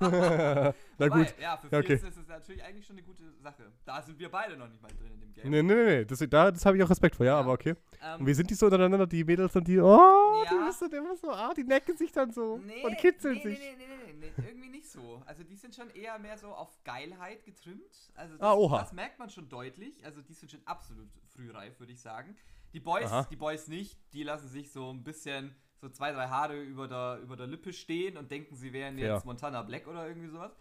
[0.00, 1.34] Na gut.
[1.40, 1.94] Ja, für viele okay.
[1.94, 3.72] ist es natürlich eigentlich schon eine gute Sache.
[3.84, 5.50] Da sind wir beide noch nicht mal drin in dem Game.
[5.50, 7.40] Nee, nee, nee, das, da, das habe ich auch Respekt vor, ja, ja.
[7.40, 7.74] aber okay.
[8.02, 10.50] Ähm, und wie sind die so untereinander, die Mädels und die, oh, ja.
[10.50, 13.58] die wissen immer so, ah, die necken sich dann so nee, und kitzeln nee, sich.
[13.58, 15.22] Nee, nee, nee, nee, nee, irgendwie nicht so.
[15.26, 18.12] Also die sind schon eher mehr so auf Geilheit getrimmt.
[18.14, 18.80] Also das, ah, oha.
[18.80, 20.04] das merkt man schon deutlich.
[20.04, 22.36] Also die sind schon absolut frühreif, würde ich sagen.
[22.72, 26.60] Die Boys, die Boys nicht, die lassen sich so ein bisschen so zwei, drei Haare
[26.60, 29.22] über der, über der Lippe stehen und denken, sie wären jetzt ja.
[29.24, 30.52] Montana Black oder irgendwie sowas.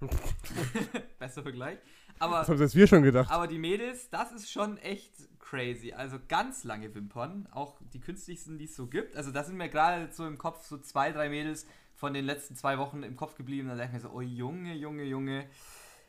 [1.18, 1.78] Besser Vergleich.
[2.18, 3.30] Aber, das haben jetzt wir schon gedacht.
[3.30, 5.92] Aber die Mädels, das ist schon echt crazy.
[5.92, 9.16] Also ganz lange Wimpern, auch die künstlichsten, die es so gibt.
[9.16, 12.56] Also da sind mir gerade so im Kopf so zwei, drei Mädels von den letzten
[12.56, 13.68] zwei Wochen im Kopf geblieben.
[13.68, 15.48] Da denke ich mir so, oh Junge, Junge, Junge.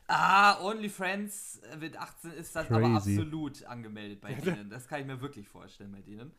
[0.08, 2.84] Ah, OnlyFriends mit 18 ist das crazy.
[2.84, 4.70] aber absolut angemeldet bei denen.
[4.70, 6.32] Das kann ich mir wirklich vorstellen bei denen.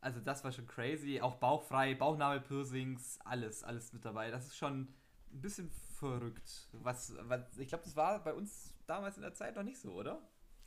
[0.00, 1.20] Also das war schon crazy.
[1.20, 4.30] Auch bauchfrei, Bauchnabelpiercings, alles, alles mit dabei.
[4.30, 4.88] Das ist schon
[5.32, 6.68] ein bisschen verrückt.
[6.72, 9.92] Was, was ich glaube, das war bei uns damals in der Zeit noch nicht so,
[9.92, 10.20] oder?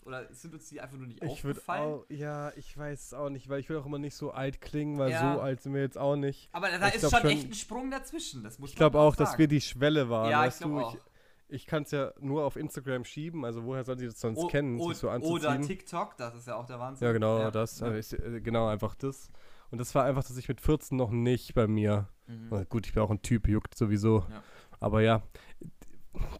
[0.05, 1.93] Oder sind uns die einfach nur nicht ich aufgefallen?
[1.93, 4.59] Auch, ja, ich weiß es auch nicht, weil ich will auch immer nicht so alt
[4.59, 5.35] klingen, weil ja.
[5.35, 6.49] so alt sind wir jetzt auch nicht.
[6.51, 8.43] Aber da ist schon, schon echt ein Sprung dazwischen.
[8.43, 9.29] Das muss ich glaube auch, sagen.
[9.29, 10.29] dass wir die Schwelle waren.
[10.29, 10.95] Ja, ich glaube auch.
[10.95, 11.01] Ich,
[11.47, 14.47] ich kann es ja nur auf Instagram schieben, also woher soll sie das sonst o
[14.47, 15.37] kennen, sich so anzuziehen?
[15.37, 17.05] Oder TikTok, das ist ja auch der Wahnsinn.
[17.05, 17.51] Ja, genau, ja.
[17.51, 19.31] das, also ich, äh, genau, einfach das.
[19.69, 22.07] Und das war einfach, dass ich mit 14 noch nicht bei mir.
[22.27, 22.65] Mhm.
[22.69, 24.19] Gut, ich bin auch ein Typ, juckt sowieso.
[24.29, 24.43] Ja.
[24.79, 25.23] Aber ja,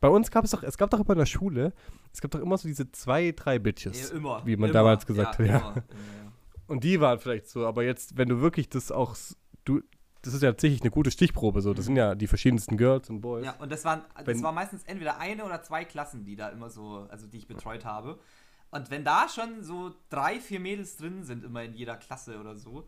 [0.02, 1.74] bei uns gab es doch, es gab doch immer in der Schule,
[2.12, 4.12] es gab doch immer so diese zwei, drei Bitches.
[4.12, 4.46] Ja, immer.
[4.46, 4.80] Wie man immer.
[4.80, 5.72] damals gesagt ja, hat, ja.
[5.72, 5.84] Immer.
[6.68, 9.16] Und die waren vielleicht so, aber jetzt, wenn du wirklich das auch,
[9.66, 9.82] du,
[10.24, 11.62] das ist ja tatsächlich eine gute Stichprobe.
[11.62, 11.74] So.
[11.74, 11.88] Das mhm.
[11.88, 13.46] sind ja die verschiedensten Girls und Boys.
[13.46, 16.50] Ja, und das waren, das Wenn, war meistens entweder eine oder zwei Klassen, die da
[16.50, 18.20] immer so, also die ich betreut habe.
[18.72, 22.56] Und wenn da schon so drei, vier Mädels drin sind, immer in jeder Klasse oder
[22.56, 22.88] so,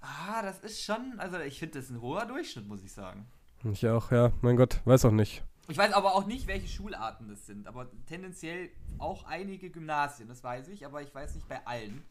[0.00, 3.26] ah, das ist schon, also ich finde das ein hoher Durchschnitt, muss ich sagen.
[3.64, 4.30] Ich auch, ja.
[4.42, 5.42] Mein Gott, weiß auch nicht.
[5.68, 8.68] Ich weiß aber auch nicht, welche Schularten das sind, aber tendenziell
[8.98, 12.04] auch einige Gymnasien, das weiß ich, aber ich weiß nicht bei allen.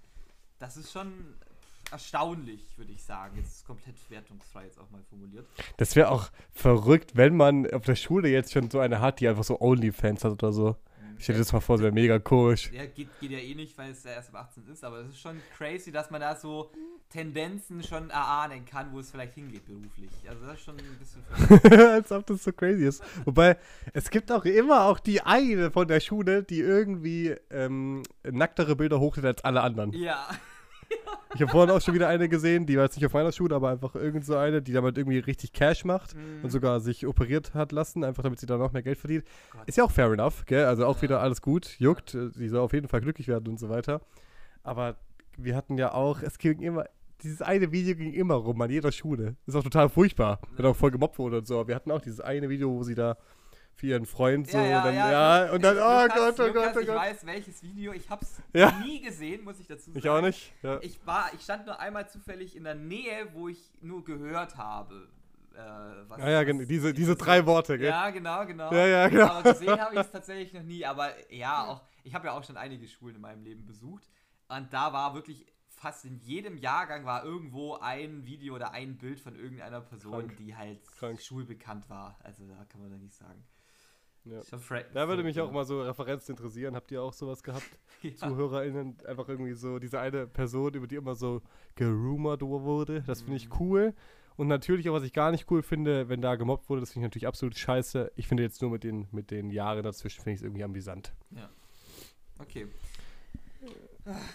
[0.57, 1.35] Das ist schon
[1.93, 3.37] erstaunlich, würde ich sagen.
[3.37, 5.47] Jetzt ist komplett wertungsfrei jetzt auch mal formuliert.
[5.77, 9.27] Das wäre auch verrückt, wenn man auf der Schule jetzt schon so eine hat, die
[9.29, 10.75] einfach so Onlyfans hat oder so.
[11.17, 12.71] Ich stell dir das mal vor, das wäre mega komisch.
[12.73, 15.09] Ja, geht, geht ja eh nicht, weil es ja erst ab 18 ist, aber es
[15.09, 16.71] ist schon crazy, dass man da so
[17.09, 20.09] Tendenzen schon erahnen kann, wo es vielleicht hingeht beruflich.
[20.27, 23.03] Also das ist schon ein bisschen Als ob das so crazy ist.
[23.23, 23.57] Wobei,
[23.93, 28.99] es gibt auch immer auch die eine von der Schule, die irgendwie ähm, nacktere Bilder
[28.99, 29.93] hochlädt als alle anderen.
[29.93, 30.27] Ja.
[31.35, 33.55] Ich habe vorhin auch schon wieder eine gesehen, die war jetzt nicht auf meiner Schule,
[33.55, 36.43] aber einfach irgend so eine, die damit irgendwie richtig Cash macht Mhm.
[36.43, 39.23] und sogar sich operiert hat lassen, einfach damit sie dann noch mehr Geld verdient.
[39.65, 40.65] Ist ja auch fair enough, gell?
[40.65, 41.01] Also auch Ja.
[41.01, 44.01] wieder alles gut, juckt, sie soll auf jeden Fall glücklich werden und so weiter.
[44.61, 44.95] Aber
[45.37, 46.85] wir hatten ja auch, es ging immer,
[47.23, 49.35] dieses eine Video ging immer rum an jeder Schule.
[49.47, 51.57] Ist auch total furchtbar, wenn auch voll gemobbt wurde und so.
[51.59, 53.17] Aber wir hatten auch dieses eine Video, wo sie da
[53.75, 55.11] für ihren Freund so, ja, ja, und dann, ja,
[55.45, 56.95] ja, und dann, oh Lukas, Gott, oh Lukas, Gott, oh Ich Gott.
[56.95, 57.91] weiß, welches Video.
[57.93, 58.71] Ich hab's Ja.
[58.83, 59.97] nie gesehen, muss ich dazu sagen.
[59.99, 60.53] Ich auch nicht.
[60.61, 60.79] Ja.
[60.81, 65.09] Ich, war, ich stand nur einmal zufällig in der Nähe, wo ich nur gehört habe.
[65.53, 65.57] Äh,
[66.07, 67.89] was, ja, was genau, diese, die diese drei Worte, gell?
[67.89, 68.71] Ja, genau, genau.
[68.73, 69.25] Ja, ja, genau.
[69.27, 70.85] Aber gesehen habe ich es tatsächlich noch nie.
[70.85, 74.09] Aber ja, auch ich habe ja auch schon einige Schulen in meinem Leben besucht.
[74.49, 79.19] Und da war wirklich fast in jedem Jahrgang war irgendwo ein Video oder ein Bild
[79.19, 80.37] von irgendeiner Person, Krank.
[80.37, 81.21] die halt Krank.
[81.21, 82.17] schulbekannt war.
[82.23, 83.43] Also da kann man da nicht sagen.
[84.25, 84.41] Ja.
[84.57, 86.75] Fra- Da würde mich auch mal so Referenzen interessieren.
[86.75, 87.63] Habt ihr auch sowas gehabt?
[88.03, 88.15] Ja.
[88.17, 91.41] ZuhörerInnen, einfach irgendwie so diese eine Person, über die immer so
[91.75, 93.01] gerumort wurde.
[93.07, 93.55] Das finde ich Mhm.
[93.61, 93.93] cool.
[94.35, 97.05] Und natürlich auch, was ich gar nicht cool finde, wenn da gemobbt wurde, das finde
[97.05, 98.11] ich natürlich absolut scheiße.
[98.17, 101.13] Ich finde jetzt nur mit den, mit den Jahren dazwischen, finde ich es irgendwie amüsant.
[102.39, 102.67] Okay.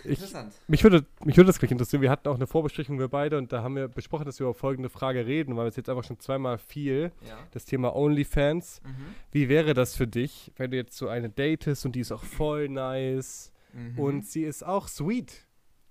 [0.03, 0.55] Ich, Interessant.
[0.67, 2.01] mich, würde, mich würde das gleich interessieren.
[2.01, 4.55] Wir hatten auch eine Vorbesprechung, wir beide, und da haben wir besprochen, dass wir über
[4.55, 7.13] folgende Frage reden, weil es jetzt einfach schon zweimal fiel.
[7.29, 7.37] Ja.
[7.51, 8.81] Das Thema OnlyFans.
[8.83, 9.15] Mhm.
[9.31, 12.25] Wie wäre das für dich, wenn du jetzt so eine datest und die ist auch
[12.25, 13.99] voll nice Mhm.
[13.99, 15.45] und sie ist auch sweet?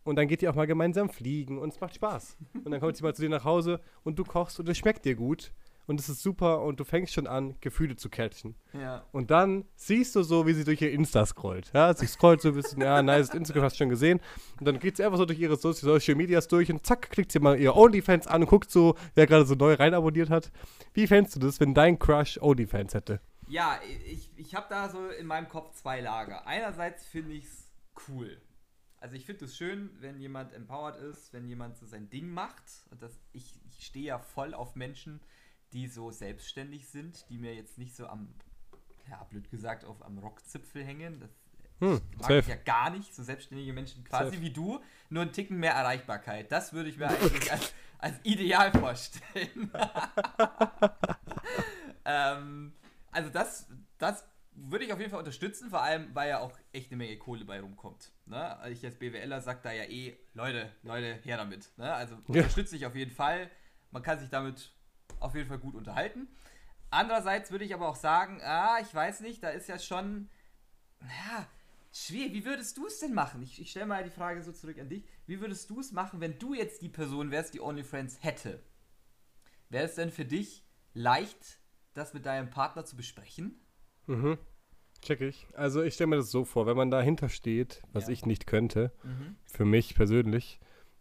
[0.03, 2.37] Und dann geht ihr auch mal gemeinsam fliegen und es macht Spaß.
[2.63, 5.05] Und dann kommt sie mal zu dir nach Hause und du kochst und es schmeckt
[5.05, 5.51] dir gut
[5.87, 8.55] und es ist super und du fängst schon an, Gefühle zu catchen.
[8.73, 9.05] ja.
[9.11, 11.71] Und dann siehst du so, wie sie durch ihr Insta scrollt.
[11.73, 14.19] Ja, sie scrollt so ein bisschen, ja, nice, Instagram hast du schon gesehen.
[14.59, 17.31] Und dann geht sie einfach so durch ihre So- Social Medias durch und zack, klickt
[17.31, 20.51] sie mal ihr OnlyFans an und guckt so, wer gerade so neu rein abonniert hat.
[20.93, 23.19] Wie fändest du das, wenn dein Crush OnlyFans hätte?
[23.49, 26.45] Ja, ich, ich habe da so in meinem Kopf zwei Lager.
[26.45, 27.71] Einerseits finde ich es
[28.09, 28.41] cool.
[28.99, 32.63] Also ich finde es schön, wenn jemand empowered ist, wenn jemand so sein Ding macht.
[32.91, 35.21] Und das, ich, ich stehe ja voll auf Menschen,
[35.73, 38.33] die so selbstständig sind, die mir jetzt nicht so am,
[39.09, 41.19] ja, blöd gesagt, auf am Rockzipfel hängen.
[41.19, 41.29] Das
[41.79, 42.39] Hm, mag safe.
[42.39, 43.13] ich ja gar nicht.
[43.13, 44.41] So selbstständige Menschen quasi Safe.
[44.41, 46.51] wie du, nur einen Ticken mehr Erreichbarkeit.
[46.51, 49.71] Das würde ich mir eigentlich als, als ideal vorstellen.
[52.05, 52.73] ähm,
[53.11, 56.91] also das, das würde ich auf jeden Fall unterstützen, vor allem, weil ja auch echt
[56.91, 58.11] eine Menge Kohle bei rumkommt.
[58.25, 58.57] Ne?
[58.57, 61.69] Also ich als BWLer sage da ja eh, Leute, Leute, her damit.
[61.77, 61.93] Ne?
[61.93, 62.21] Also Ja.
[62.41, 63.51] unterstütze ich auf jeden Fall.
[63.91, 64.73] Man kann sich damit
[65.19, 66.27] auf jeden Fall gut unterhalten.
[66.89, 70.29] Andererseits würde ich aber auch sagen, ah, ich weiß nicht, da ist ja schon,
[71.01, 71.47] ja,
[71.91, 72.33] schwierig.
[72.33, 73.41] Wie würdest du es denn machen?
[73.41, 75.03] Ich, ich stelle mal die Frage so zurück an dich.
[75.25, 78.63] Wie würdest du es machen, wenn du jetzt die Person wärst, die OnlyFriends hätte?
[79.69, 81.59] Wäre es denn für dich leicht,
[81.93, 83.59] das mit deinem Partner zu besprechen?
[84.05, 84.37] Mhm.
[85.01, 85.45] Check ich.
[85.53, 88.13] Also ich stelle mir das so vor, wenn man dahinter steht, was Ja.
[88.13, 88.91] ich nicht könnte,
[89.45, 90.59] für mich persönlich,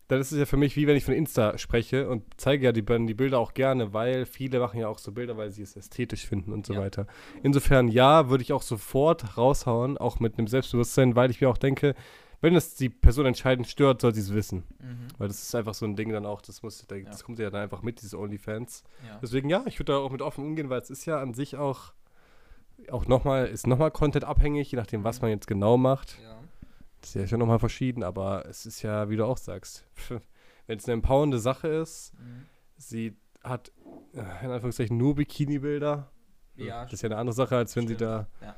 [0.09, 2.73] dann ist es ja für mich wie wenn ich von Insta spreche und zeige ja
[2.73, 5.77] die, die Bilder auch gerne, weil viele machen ja auch so Bilder, weil sie es
[5.77, 6.81] ästhetisch finden und so Ja.
[6.81, 7.07] weiter.
[7.43, 11.59] Insofern ja, würde ich auch sofort raushauen, auch mit einem Selbstbewusstsein, weil ich mir auch
[11.59, 11.95] denke,
[12.43, 14.63] wenn es die Person entscheidend stört, soll sie es wissen.
[14.79, 15.09] Mhm.
[15.19, 17.11] Weil das ist einfach so ein Ding dann auch, das muss, das Ja.
[17.25, 18.85] kommt ja dann einfach mit, diese OnlyFans.
[19.07, 19.19] Ja.
[19.23, 21.57] Deswegen ja, ich würde da auch mit offen umgehen, weil es ist ja an sich
[21.57, 21.93] auch,
[22.91, 26.19] auch nochmal, ist nochmal Content abhängig, je nachdem, was man jetzt genau macht.
[26.23, 26.37] ja.
[27.07, 29.87] Das ist ja schon nochmal verschieden, aber es ist ja, wie du auch sagst,
[30.67, 32.47] wenn es eine empowernde Sache ist, Mhm.
[32.77, 33.71] sie hat
[34.15, 36.11] äh, in Anführungszeichen nur Bikini-Bilder.
[36.57, 38.27] Ja, das ist ja eine andere Sache, als wenn sie stimmt.
[38.43, 38.57] da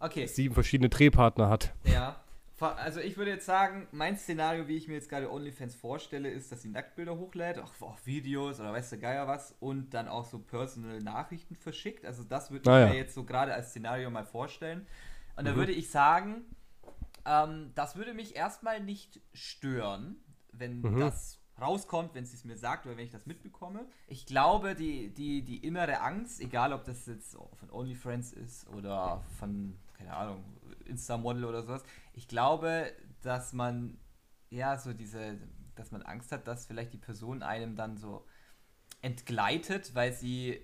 [0.00, 1.74] Okay, sieben verschiedene Drehpartner hat.
[1.84, 2.16] ja.
[2.60, 6.52] Also ich würde jetzt sagen, mein Szenario, wie ich mir jetzt gerade OnlyFans vorstelle, ist,
[6.52, 10.24] dass sie Nacktbilder hochlädt, auch, auch Videos oder weiß der Geier was und dann auch
[10.24, 12.04] so personal Nachrichten verschickt.
[12.06, 12.92] Also das würde Ah, ich ja.
[12.92, 14.86] mir jetzt so gerade als Szenario mal vorstellen.
[15.34, 15.56] Und da Mhm.
[15.56, 16.42] würde ich sagen,
[17.24, 20.16] ähm, das würde mich erstmal nicht stören,
[20.52, 20.98] wenn Mhm.
[20.98, 23.86] das rauskommt, wenn sie es mir sagt oder wenn ich das mitbekomme.
[24.08, 29.22] Ich glaube, die, die, die innere Angst, egal ob das jetzt von OnlyFriends ist oder
[29.38, 30.42] von, keine Ahnung,
[30.86, 31.84] Insta-Model oder sowas.
[32.14, 33.98] Ich glaube, dass man,
[34.50, 35.38] ja, so diese,
[35.76, 38.26] dass man Angst hat, dass vielleicht die Person einem dann so
[39.02, 40.60] entgleitet, weil sie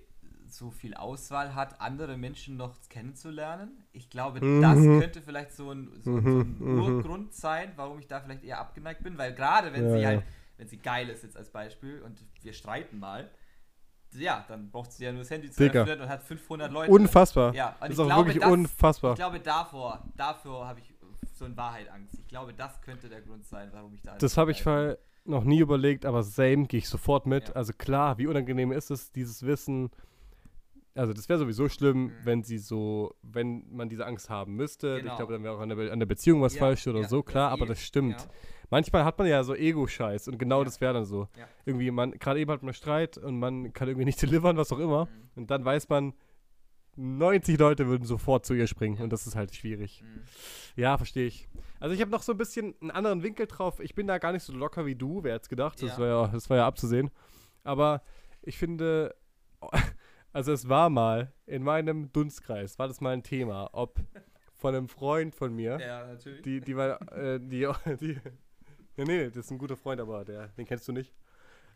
[0.53, 3.83] so viel Auswahl hat, andere Menschen noch kennenzulernen.
[3.91, 4.61] Ich glaube, mhm.
[4.61, 6.23] das könnte vielleicht so ein, so, mhm.
[6.23, 6.81] so ein mhm.
[6.81, 10.23] Urgrund sein, warum ich da vielleicht eher abgeneigt bin, weil gerade wenn ja, sie halt,
[10.57, 13.29] wenn sie geil ist jetzt als Beispiel und wir streiten mal,
[14.13, 16.91] ja, dann braucht sie ja nur das Handy zu öffnen und hat 500 Leute.
[16.91, 17.53] Unfassbar.
[17.53, 19.11] Ja, und das ist auch glaube, wirklich das, unfassbar.
[19.11, 20.93] Ich glaube, davor, davor habe ich
[21.33, 22.15] so in Wahrheit Angst.
[22.19, 24.17] Ich glaube, das könnte der Grund sein, warum ich da.
[24.17, 27.49] Das habe ich mal noch nie überlegt, aber same gehe ich sofort mit.
[27.49, 27.55] Ja.
[27.55, 29.91] Also klar, wie unangenehm ist es, dieses Wissen,
[30.99, 32.11] also das wäre sowieso schlimm, mhm.
[32.23, 34.97] wenn sie so, wenn man diese Angst haben müsste.
[34.97, 35.11] Genau.
[35.11, 37.07] Ich glaube, dann wäre auch an der, an der Beziehung was ja, falsch oder ja,
[37.07, 38.19] so, klar, aber das stimmt.
[38.19, 38.27] Ja.
[38.69, 41.29] Manchmal hat man ja so Ego-Scheiß und genau das wäre dann so.
[41.65, 44.79] Irgendwie, man, gerade eben hat man Streit und man kann irgendwie nicht delivern, was auch
[44.79, 45.05] immer.
[45.05, 45.29] Mhm.
[45.35, 46.13] Und dann weiß man,
[46.97, 50.03] 90 Leute würden sofort zu ihr springen und das ist halt schwierig.
[50.03, 50.23] Mhm.
[50.75, 51.47] Ja, verstehe ich.
[51.79, 53.79] Also ich habe noch so ein bisschen einen anderen Winkel drauf.
[53.79, 55.81] Ich bin da gar nicht so locker wie du, wer jetzt gedacht.
[55.81, 57.09] Das, war ja, das war ja abzusehen.
[57.63, 58.01] Aber
[58.41, 59.15] ich finde,
[60.33, 63.99] also es war mal in meinem Dunstkreis, war das mal ein Thema, ob
[64.57, 65.79] von einem Freund von mir.
[65.79, 66.41] Ja, natürlich.
[66.41, 67.67] Die, die war, äh, die,
[68.01, 68.17] die,
[68.97, 71.13] ja, nee, das ist ein guter Freund, aber der, den kennst du nicht.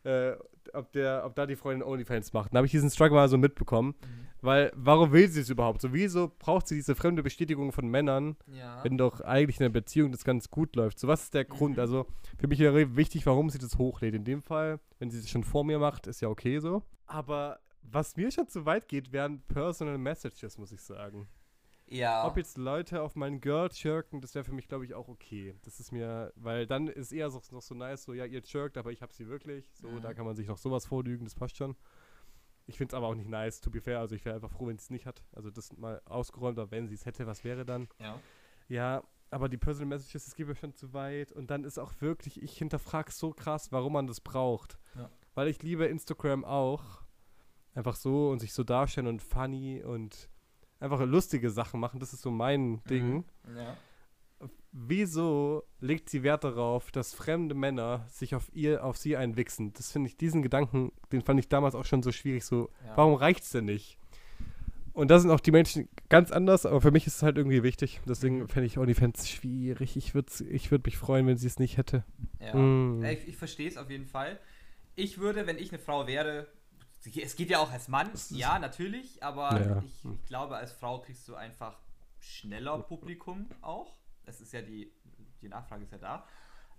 [0.03, 0.33] Äh,
[0.73, 2.51] ob, der, ob da die Freundin OnlyFans macht.
[2.51, 3.95] Dann habe ich diesen Struggle mal so mitbekommen.
[4.01, 4.27] Mhm.
[4.41, 5.79] Weil, warum will sie es überhaupt?
[5.79, 8.83] So, wieso braucht sie diese fremde Bestätigung von Männern, ja.
[8.83, 10.99] wenn doch eigentlich in einer Beziehung das ganz gut läuft?
[10.99, 11.49] So, was ist der mhm.
[11.49, 11.79] Grund?
[11.79, 12.05] Also,
[12.37, 14.13] für mich wäre wichtig, warum sie das hochlädt.
[14.13, 16.83] In dem Fall, wenn sie es schon vor mir macht, ist ja okay so.
[17.05, 21.27] Aber was mir schon zu weit geht, wären Personal Messages, muss ich sagen.
[21.87, 22.25] Ja.
[22.25, 25.55] Ob jetzt Leute auf meinen Girl chirken, das wäre für mich, glaube ich, auch okay.
[25.63, 28.77] Das ist mir, weil dann ist eher so, noch so nice, so, ja, ihr chirkt,
[28.77, 29.69] aber ich habe sie wirklich.
[29.73, 30.01] So, mhm.
[30.01, 31.75] da kann man sich noch sowas vorlügen, das passt schon.
[32.65, 33.99] Ich finde es aber auch nicht nice, to be fair.
[33.99, 35.23] Also ich wäre einfach froh, wenn sie es nicht hat.
[35.33, 37.89] Also das mal ausgeräumt, aber wenn sie es hätte, was wäre dann?
[37.99, 38.19] Ja.
[38.69, 41.31] Ja, aber die Personal Messages, das geht mir schon zu weit.
[41.33, 44.79] Und dann ist auch wirklich, ich hinterfrage so krass, warum man das braucht.
[44.95, 45.09] Ja.
[45.35, 47.02] Weil ich liebe Instagram auch
[47.75, 50.29] einfach so und sich so darstellen und funny und
[50.79, 51.99] einfach lustige Sachen machen.
[51.99, 52.83] Das ist so mein mhm.
[52.89, 53.25] Ding.
[53.55, 53.77] Ja.
[54.71, 59.71] Wieso legt sie Wert darauf, dass fremde Männer sich auf ihr, auf sie einwichsen?
[59.73, 62.43] Das finde ich, diesen Gedanken, den fand ich damals auch schon so schwierig.
[62.43, 62.97] So, ja.
[62.97, 63.97] warum reicht's denn nicht?
[64.91, 67.63] Und da sind auch die Menschen ganz anders, aber für mich ist es halt irgendwie
[67.63, 67.99] wichtig.
[68.07, 68.47] Deswegen mhm.
[68.47, 69.97] fände ich OnlyFans schwierig.
[69.97, 72.03] Ich würde ich würd mich freuen, wenn sie es nicht hätte.
[72.39, 73.03] Ja, mm.
[73.03, 74.39] ich, ich verstehe es auf jeden Fall.
[74.95, 76.47] Ich würde, wenn ich eine Frau wäre,
[77.05, 79.83] es geht ja auch als Mann, ja, natürlich, aber ja.
[79.85, 81.77] Ich, ich, glaube, als Frau kriegst du einfach
[82.19, 83.95] schneller Publikum auch.
[84.25, 84.91] Das ist ja die,
[85.41, 86.27] die Nachfrage ist ja da.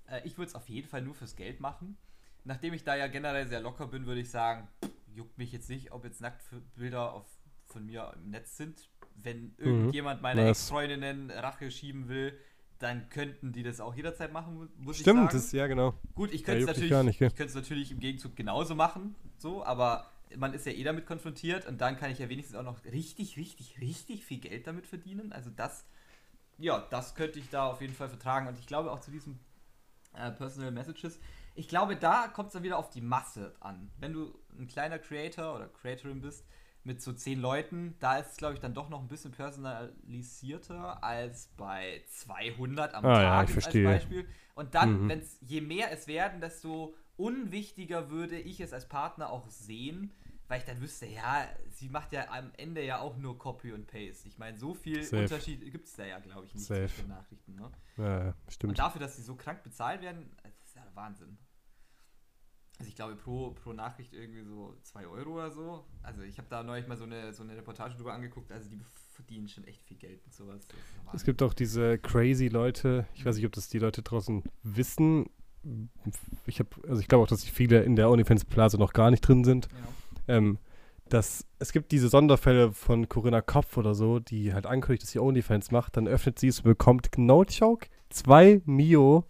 [0.07, 1.97] Äh, ich würde es auf jeden Fall nur fürs Geld machen.
[2.45, 4.69] Nachdem ich da ja generell sehr locker bin, würde ich sagen,
[5.15, 7.27] juckt mich jetzt nicht, ob jetzt Nacktbilder auf,
[7.67, 8.89] von mir im Netz sind.
[9.15, 9.59] Wenn mhm.
[9.59, 12.39] irgendjemand meine Ex-Freundinnen Rache schieben will,
[12.79, 15.43] dann könnten die das auch jederzeit machen, muss Stimmt, ich sagen.
[15.43, 15.95] Stimmt, ja, genau.
[16.15, 20.67] Gut, ich könnte es natürlich, nicht, natürlich im Gegenzug genauso machen, so, aber man ist
[20.67, 24.25] ja eh damit konfrontiert und dann kann ich ja wenigstens auch noch richtig, richtig, richtig
[24.25, 25.33] viel Geld damit verdienen.
[25.33, 25.85] Also das,
[26.59, 28.49] ja, das könnte ich da auf jeden Fall vertragen.
[28.49, 29.39] Und ich glaube auch zu diesen
[30.15, 31.21] äh, Personal Messages,
[31.55, 33.91] ich glaube, da kommt es dann wieder auf die Masse an.
[33.99, 36.45] Wenn du ein kleiner Creator oder Creatorin bist,
[36.85, 41.03] mit so zehn Leuten, da ist es, glaube ich, dann doch noch ein bisschen personalisierter
[41.03, 44.29] als bei 200 am ah, Tag ja, als Beispiel.
[44.55, 45.09] Und dann, mhm.
[45.09, 50.13] wenn es, je mehr es werden, desto unwichtiger würde ich es als Partner auch sehen,
[50.49, 53.87] weil ich dann wüsste, ja, sie macht ja am Ende ja auch nur Copy und
[53.87, 54.29] Paste.
[54.29, 55.23] Ich meine, so viel Safe.
[55.23, 56.87] Unterschied gibt es da ja, glaube ich, nicht Safe.
[56.87, 57.55] zwischen Nachrichten.
[57.55, 57.71] Ne?
[57.97, 58.73] Ja, stimmt.
[58.73, 61.39] Und dafür, dass sie so krank bezahlt werden, das ist ja Wahnsinn.
[62.79, 65.87] Also ich glaube pro, pro Nachricht irgendwie so 2 Euro oder so.
[66.03, 68.51] Also ich habe da neulich mal so eine, so eine Reportage drüber angeguckt.
[68.51, 68.81] Also die
[69.13, 70.67] verdienen schon echt viel Geld mit sowas.
[71.13, 75.31] Es gibt auch diese crazy Leute, ich weiß nicht, ob das die Leute draußen wissen.
[76.47, 79.23] Ich habe, also ich glaube auch, dass viele in der OnlyFans Plaza noch gar nicht
[79.23, 79.69] drin sind.
[79.73, 79.89] Ja
[80.29, 80.59] ähm,
[81.09, 85.19] dass es gibt diese Sonderfälle von Corinna Kopf oder so, die halt ankündigt, dass sie
[85.19, 89.25] OnlyFans macht, dann öffnet sie es und bekommt, no joke, 2 Mio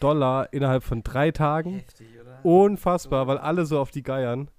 [0.00, 1.74] Dollar innerhalb von drei Tagen.
[1.74, 2.08] Heftig?
[2.42, 3.28] Unfassbar, so.
[3.28, 4.50] weil alle so auf die geiern.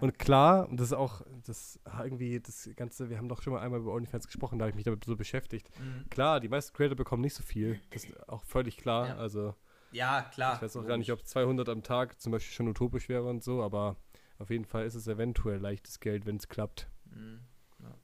[0.00, 3.60] Und klar, das ist auch, das ah, irgendwie, das Ganze, wir haben doch schon mal
[3.60, 5.68] einmal über OnlyFans gesprochen, da habe ich mich damit so beschäftigt.
[5.78, 6.08] Mhm.
[6.08, 9.16] Klar, die meisten Creator bekommen nicht so viel, das ist auch völlig klar, ja.
[9.16, 9.54] also.
[9.92, 10.56] Ja, klar.
[10.56, 13.42] Ich weiß auch gar nicht, ob 200 am Tag zum Beispiel schon utopisch wäre und
[13.42, 13.96] so, aber
[14.38, 16.88] auf jeden Fall ist es eventuell leichtes Geld, wenn es klappt.
[17.06, 17.40] Mhm.
[17.82, 17.94] Ja.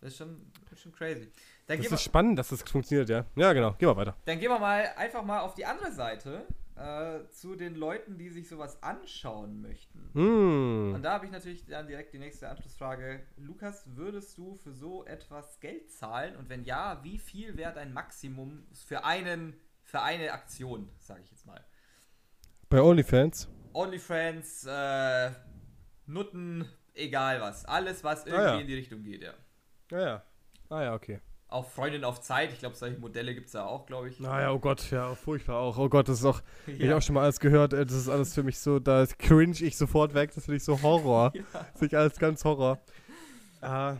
[0.00, 1.30] Das ist schon, das ist schon crazy.
[1.66, 3.24] Dann das ist spannend, dass das funktioniert, ja.
[3.36, 3.72] Ja, genau.
[3.72, 4.16] Gehen wir weiter.
[4.24, 6.46] Dann gehen wir mal einfach mal auf die andere Seite.
[6.74, 10.08] Äh, zu den Leuten, die sich sowas anschauen möchten.
[10.14, 10.94] Mm.
[10.94, 13.20] Und da habe ich natürlich dann direkt die nächste Anschlussfrage.
[13.36, 16.34] Lukas, würdest du für so etwas Geld zahlen?
[16.34, 19.54] Und wenn ja, wie viel wäre dein Maximum für einen,
[19.92, 21.62] für eine Aktion, sage ich jetzt mal?
[22.70, 23.48] Bei OnlyFans?
[23.74, 25.30] OnlyFans, äh,
[26.06, 27.66] Nutten, egal was.
[27.66, 28.60] Alles, was irgendwie ah, ja.
[28.60, 29.34] in die Richtung geht, ja.
[29.92, 30.22] Ah ja.
[30.70, 31.20] Ah ja, okay.
[31.48, 34.18] Auch Freundin auf Zeit, ich glaube, solche Modelle gibt es da auch, glaube ich.
[34.18, 35.76] Naja, oh Gott, ja, furchtbar auch.
[35.76, 36.72] Oh Gott, das ist auch, ja.
[36.72, 39.76] ich auch schon mal alles gehört, das ist alles für mich so, da cringe ich
[39.76, 41.32] sofort weg, das finde ich so Horror.
[41.34, 41.42] ja.
[41.52, 42.80] Das finde ich alles ganz Horror.
[43.60, 43.96] Äh,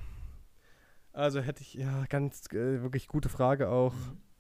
[1.13, 3.93] also hätte ich, ja, ganz, äh, wirklich gute Frage auch.
[3.93, 4.32] Mhm.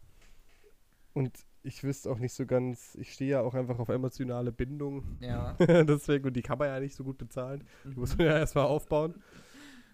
[1.14, 5.16] Und ich wüsste auch nicht so ganz, ich stehe ja auch einfach auf emotionale Bindung.
[5.20, 5.55] Ja.
[5.59, 7.64] Deswegen, und die kann man ja nicht so gut bezahlen.
[7.85, 9.14] Die muss man ja erstmal aufbauen.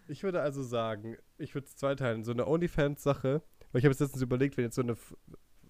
[0.08, 2.24] Ich würde also sagen, ich würde es zweiteilen.
[2.24, 4.96] So eine OnlyFans-Sache, weil ich habe jetzt letztens überlegt, wenn jetzt so eine,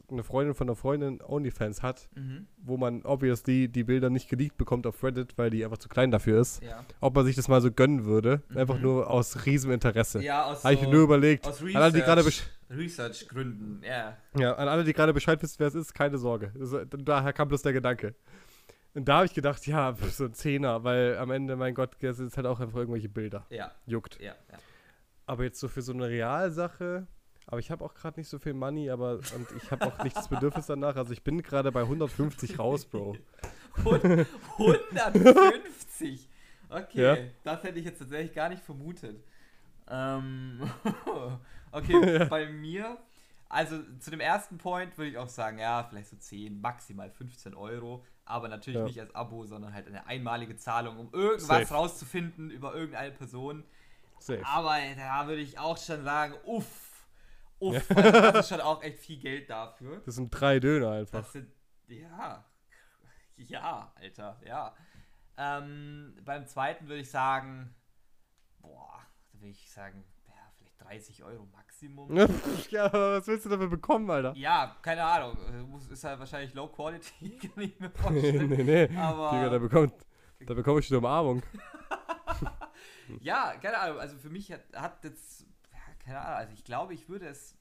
[0.09, 2.47] eine Freundin von einer Freundin OnlyFans hat, mhm.
[2.59, 6.13] wo man obviously die Bilder nicht geleakt bekommt auf Reddit, weil die einfach zu klein
[6.13, 6.85] dafür ist, ja.
[7.01, 8.43] ob man sich das mal so gönnen würde.
[8.49, 8.59] Mhm.
[8.59, 10.23] Einfach nur aus Rieseninteresse.
[10.23, 11.47] Ja, aus Habe ich mir nur überlegt.
[11.49, 12.49] Aus Research.
[12.71, 14.17] Research-Gründen, ja.
[14.39, 16.53] Ja, an alle, die gerade Bescheid wissen, wer es ist, keine Sorge.
[16.59, 18.15] Also, daher kam bloß der Gedanke.
[18.95, 22.17] Und da habe ich gedacht, ja, so ein Zehner, weil am Ende, mein Gott, das
[22.17, 23.47] sind halt auch einfach irgendwelche Bilder.
[23.51, 23.73] Ja.
[23.87, 24.21] Juckt.
[24.21, 24.59] Ja, ja.
[25.27, 27.07] Aber jetzt so für so eine Realsache,
[27.47, 30.17] aber ich habe auch gerade nicht so viel Money, aber und ich habe auch nicht
[30.17, 30.97] das Bedürfnis danach.
[30.97, 33.17] Also ich bin gerade bei 150 raus, Bro.
[33.77, 36.29] 150?
[36.71, 37.17] Okay, ja?
[37.45, 39.25] das hätte ich jetzt tatsächlich gar nicht vermutet.
[39.89, 40.71] Ähm,
[41.73, 42.99] okay, bei mir,
[43.49, 47.55] also zu dem ersten Point würde ich auch sagen, ja, vielleicht so 10, maximal 15
[47.55, 48.85] Euro aber natürlich ja.
[48.85, 51.75] nicht als Abo, sondern halt eine einmalige Zahlung, um irgendwas Safe.
[51.75, 53.65] rauszufinden über irgendeine Person.
[54.19, 54.45] Safe.
[54.45, 57.09] Aber da würde ich auch schon sagen, uff,
[57.59, 57.97] uff, ja.
[57.97, 60.03] also das ist schon auch echt viel Geld dafür.
[60.05, 61.21] Das sind drei Döner einfach.
[61.21, 61.51] Das sind,
[61.87, 62.45] ja,
[63.37, 64.77] ja, Alter, ja.
[65.39, 67.75] Ähm, beim zweiten würde ich sagen,
[68.61, 69.01] boah,
[69.33, 70.05] da würde ich sagen,
[70.89, 72.17] 30 Euro Maximum.
[72.71, 74.35] ja, aber was willst du dafür bekommen, Alter?
[74.37, 75.37] Ja, keine Ahnung.
[75.91, 78.49] Ist halt wahrscheinlich Low Quality, kann ich mir vorstellen.
[78.49, 78.97] nee, nee.
[78.97, 79.95] Aber Digga, da, bekommt,
[80.47, 81.43] da bekomme ich eine Umarmung.
[83.21, 83.99] ja, keine Ahnung.
[83.99, 87.59] Also für mich hat, hat jetzt, ja, keine Ahnung, also ich glaube, ich würde es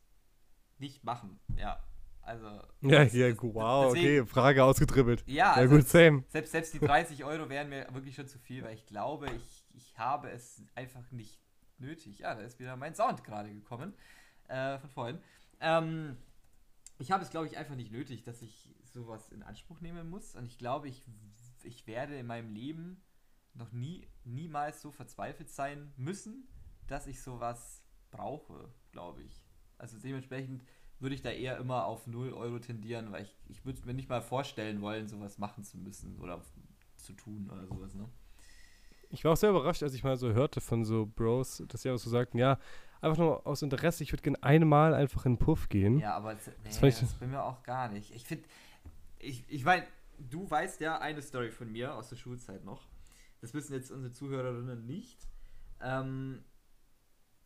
[0.78, 1.40] nicht machen.
[1.58, 1.84] Ja.
[2.22, 2.46] Also.
[2.82, 5.24] Ja, ja, wow, deswegen, okay, Frage ausgetribbelt.
[5.28, 6.24] Ja, ja also gut, same.
[6.28, 9.66] Selbst, selbst die 30 Euro wären mir wirklich schon zu viel, weil ich glaube, ich,
[9.74, 11.40] ich habe es einfach nicht
[11.80, 12.20] nötig.
[12.20, 13.94] Ja, da ist wieder mein Sound gerade gekommen.
[14.48, 15.20] Äh, von vorhin.
[15.60, 16.18] Ähm,
[17.00, 20.36] ich habe es, glaube ich, einfach nicht nötig, dass ich sowas in Anspruch nehmen muss.
[20.36, 21.04] Und ich glaube, ich,
[21.64, 23.04] ich werde in meinem Leben
[23.54, 26.48] noch nie, niemals so verzweifelt sein müssen,
[26.88, 29.44] dass ich sowas brauche, glaube ich.
[29.78, 30.64] Also dementsprechend
[31.00, 34.10] würde ich da eher immer auf 0 Euro tendieren, weil ich, ich würde mir nicht
[34.10, 36.44] mal vorstellen wollen, sowas machen zu müssen oder
[36.96, 38.10] zu tun oder sowas, ne?
[39.10, 41.90] Ich war auch sehr überrascht, als ich mal so hörte von so Bros, dass sie
[41.90, 42.60] auch so sagten, ja,
[43.02, 46.00] einfach nur aus Interesse, ich würde gerne einmal einfach in den Puff gehen.
[46.00, 48.14] Ja, aber das, nee, das, das ich, bin mir auch gar nicht.
[48.14, 48.48] Ich finde,
[49.20, 49.86] ich, ich meine,
[50.18, 52.88] du weißt ja eine Story von mir aus der Schulzeit noch.
[53.42, 55.28] Das wissen jetzt unsere Zuhörerinnen nicht.
[55.82, 56.44] Ähm,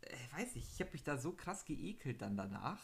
[0.01, 2.81] ich weiß nicht, ich habe mich da so krass geekelt dann danach.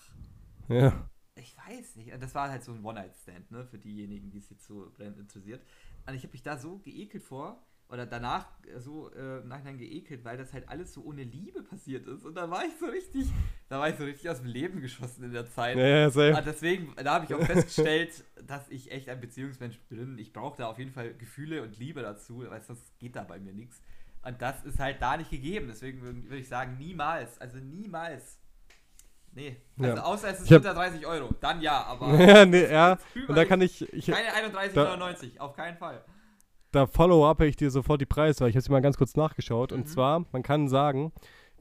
[0.67, 1.09] Ja.
[1.35, 2.11] Ich weiß nicht.
[2.21, 5.63] Das war halt so ein One-Night-Stand, ne, für diejenigen, die es jetzt so brennend interessiert.
[6.05, 8.47] Und ich habe mich da so geekelt vor, oder danach
[8.79, 12.25] so äh, im Nachhinein geekelt, weil das halt alles so ohne Liebe passiert ist.
[12.25, 13.27] Und da war ich so richtig,
[13.69, 15.77] da war ich so richtig aus dem Leben geschossen in der Zeit.
[15.77, 16.37] Ja, ja.
[16.37, 20.17] Und deswegen, da habe ich auch festgestellt, dass ich echt ein Beziehungsmensch bin.
[20.17, 23.39] Ich brauche da auf jeden Fall Gefühle und Liebe dazu, weil sonst geht da bei
[23.39, 23.81] mir nichts.
[24.23, 25.67] Und das ist halt da nicht gegeben.
[25.69, 28.37] Deswegen würde ich sagen, niemals, also niemals.
[29.33, 30.03] Nee, also ja.
[30.03, 32.15] außer es ist unter 30 Euro, dann ja, aber.
[32.19, 32.97] ja, nee, ja.
[33.27, 33.81] Und da kann ich.
[33.93, 36.03] ich keine 31,99, auf keinen Fall
[36.71, 39.71] da Follow-up ich dir sofort die Preise, weil ich habe es mal ganz kurz nachgeschaut.
[39.71, 39.77] Mhm.
[39.77, 41.11] Und zwar, man kann sagen,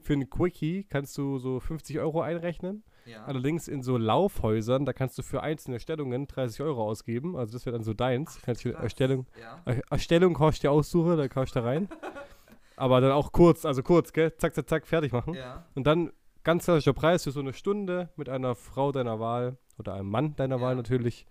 [0.01, 2.83] für ein Quickie kannst du so 50 Euro einrechnen.
[3.05, 3.23] Ja.
[3.23, 7.37] Allerdings in so Laufhäusern, da kannst du für einzelne Stellungen 30 Euro ausgeben.
[7.37, 8.37] Also das wäre dann so deins.
[8.37, 9.75] Ach, kannst du Erstellung, ja.
[9.89, 11.87] Erstellung kostet die Aussuche, da kaufst du rein.
[12.75, 14.35] Aber dann auch kurz, also kurz, gell?
[14.37, 15.33] Zack, zack, zack, fertig machen.
[15.33, 15.65] Ja.
[15.73, 16.11] Und dann
[16.43, 20.35] ganz klassischer Preis für so eine Stunde mit einer Frau deiner Wahl oder einem Mann
[20.35, 21.25] deiner Wahl natürlich.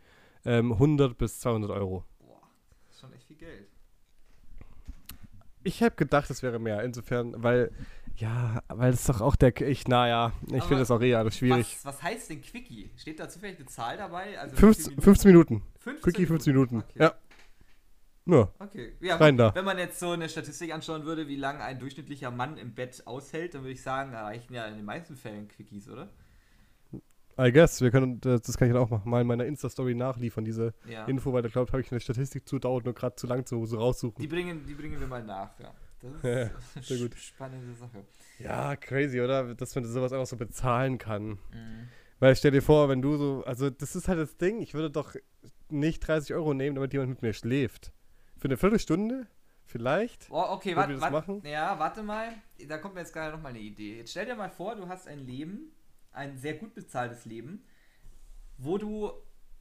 [0.45, 2.05] Ähm, 100 bis 200 Euro.
[2.97, 3.69] Ist schon echt viel Geld.
[5.65, 6.83] Ich habe gedacht, es wäre mehr.
[6.83, 7.71] Insofern, weil,
[8.17, 9.55] ja, weil es doch auch der.
[9.61, 11.77] Ich, naja, ich finde das auch eher schwierig.
[11.83, 12.89] Was, was, heißt denn Quickie?
[12.97, 14.39] Steht da zufällig eine Zahl dabei?
[14.39, 15.03] Also 15, Minuten?
[15.03, 15.63] 15 Minuten.
[15.81, 16.77] 15 Quickie 15 Minuten.
[16.79, 17.03] Okay.
[17.03, 17.15] Ja.
[18.25, 18.55] Nur.
[18.59, 18.95] Okay.
[19.01, 19.55] Ja, Rein da.
[19.55, 23.07] Wenn man jetzt so eine Statistik anschauen würde, wie lange ein durchschnittlicher Mann im Bett
[23.07, 26.09] aushält, dann würde ich sagen, da reichen ja in den meisten Fällen Quickies, oder?
[27.39, 30.73] I guess, wir können, das kann ich dann auch mal in meiner Insta-Story nachliefern, diese
[30.89, 31.05] ja.
[31.05, 33.65] Info, weil da glaube habe ich eine Statistik zu, dauert nur gerade zu lang zu
[33.67, 34.23] so raussuchen.
[34.23, 35.75] Die bringen, die bringen wir mal nach, ja.
[36.01, 37.15] Das ist ja, sehr gut.
[37.17, 38.05] spannende Sache.
[38.39, 39.55] Ja, crazy, oder?
[39.55, 41.39] Dass man sowas einfach so bezahlen kann.
[41.53, 41.89] Mhm.
[42.19, 44.91] Weil stell dir vor, wenn du so, also das ist halt das Ding, ich würde
[44.91, 45.15] doch
[45.69, 47.93] nicht 30 Euro nehmen, damit jemand mit mir schläft.
[48.39, 49.27] Für eine Viertelstunde?
[49.65, 50.29] Vielleicht?
[50.31, 52.29] Oh, okay, warte, warte, ja, warte mal.
[52.69, 53.99] Da kommt mir jetzt gerade noch mal eine Idee.
[53.99, 55.73] Jetzt stell dir mal vor, du hast ein Leben,
[56.17, 57.65] ein sehr gut bezahltes Leben,
[58.59, 59.13] wo du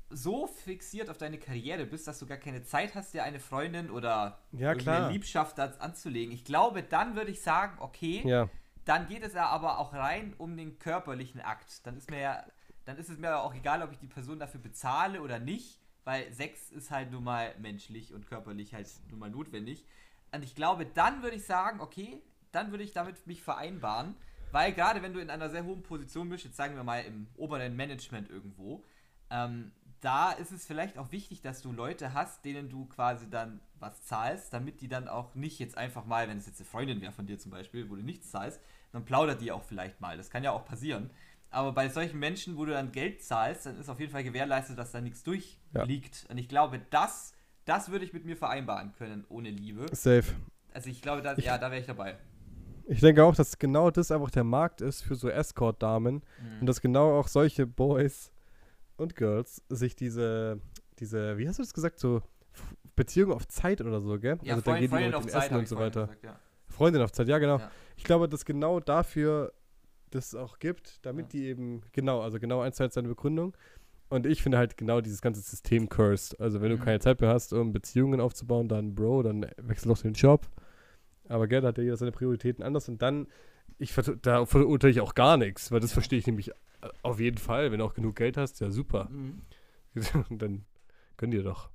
[0.09, 3.89] so fixiert auf deine Karriere bist, dass du gar keine Zeit hast, dir eine Freundin
[3.89, 6.33] oder ja, eine Liebschaft anzulegen.
[6.33, 8.49] Ich glaube, dann würde ich sagen, okay, ja.
[8.85, 11.85] dann geht es ja aber auch rein um den körperlichen Akt.
[11.85, 12.45] Dann ist mir ja,
[12.85, 16.31] dann ist es mir auch egal, ob ich die Person dafür bezahle oder nicht, weil
[16.31, 19.85] Sex ist halt nun mal menschlich und körperlich halt nun mal notwendig.
[20.31, 24.15] Und ich glaube, dann würde ich sagen, okay, dann würde ich damit mich vereinbaren,
[24.55, 27.27] weil gerade wenn du in einer sehr hohen Position bist, jetzt sagen wir mal im
[27.35, 28.85] oberen Management irgendwo,
[29.29, 33.59] ähm, da ist es vielleicht auch wichtig, dass du Leute hast, denen du quasi dann
[33.79, 37.01] was zahlst, damit die dann auch nicht jetzt einfach mal, wenn es jetzt eine Freundin
[37.01, 38.61] wäre von dir zum Beispiel, wo du nichts zahlst,
[38.93, 40.15] dann plaudert die auch vielleicht mal.
[40.15, 41.09] Das kann ja auch passieren.
[41.49, 44.77] Aber bei solchen Menschen, wo du dann Geld zahlst, dann ist auf jeden Fall gewährleistet,
[44.79, 46.23] dass da nichts durchliegt.
[46.23, 46.29] Ja.
[46.29, 47.33] Und ich glaube, das,
[47.65, 49.93] das würde ich mit mir vereinbaren können, ohne Liebe.
[49.93, 50.33] Safe.
[50.73, 52.17] Also ich glaube, da, ja, da wäre ich dabei.
[52.88, 56.59] Ich denke auch, dass genau das einfach der Markt ist für so Escort-Damen mhm.
[56.61, 58.31] und dass genau auch solche Boys
[58.97, 60.59] und Girls sich diese,
[60.99, 62.21] diese, wie hast du das gesagt, so
[62.95, 64.38] Beziehungen auf Zeit oder so, gell?
[64.43, 66.07] Ja, also Freund, da Freundin auf Zeit und so weiter.
[66.07, 66.39] Gesagt, ja.
[66.67, 67.57] Freundin auf Zeit, ja genau.
[67.57, 67.71] Ja.
[67.97, 69.53] Ich glaube, dass genau dafür
[70.11, 71.39] das auch gibt, damit ja.
[71.39, 73.55] die eben, genau, also genau eins zu seine Begründung.
[74.07, 76.39] Und ich finde halt genau dieses ganze System cursed.
[76.39, 76.77] Also wenn mhm.
[76.77, 80.47] du keine Zeit mehr hast, um Beziehungen aufzubauen, dann Bro, dann wechsel doch den Job.
[81.28, 83.28] Aber Geld hat ja jeder seine Prioritäten anders und dann,
[83.78, 86.53] ich da verurteile ich auch gar nichts, weil das verstehe ich nämlich äh,
[87.01, 87.71] auf jeden Fall.
[87.71, 89.09] Wenn du auch genug Geld hast, ja super.
[89.09, 89.41] Mhm.
[90.30, 90.65] dann
[91.17, 91.69] gönn dir doch.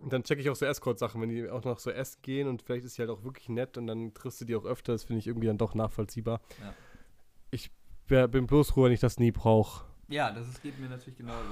[0.00, 2.62] Und dann checke ich auch so Escort-Sachen, wenn die auch noch so essen gehen und
[2.62, 5.04] vielleicht ist sie halt auch wirklich nett und dann triffst du die auch öfter, das
[5.04, 6.40] finde ich irgendwie dann doch nachvollziehbar.
[6.60, 6.74] Ja.
[7.50, 7.70] Ich
[8.08, 9.86] bin bloß froh, wenn ich das nie brauche.
[10.08, 11.48] Ja, das ist, geht mir natürlich genauso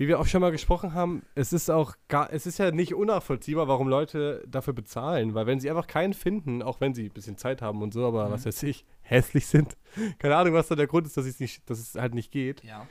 [0.00, 2.94] wie wir auch schon mal gesprochen haben, es ist auch gar, es ist ja nicht
[2.94, 7.12] unnachvollziehbar, warum Leute dafür bezahlen, weil wenn sie einfach keinen finden, auch wenn sie ein
[7.12, 8.32] bisschen Zeit haben und so, aber mhm.
[8.32, 9.76] was weiß ich, hässlich sind,
[10.18, 12.64] keine Ahnung, was da der Grund ist, dass, nicht, dass es halt nicht geht.
[12.64, 12.86] Ja.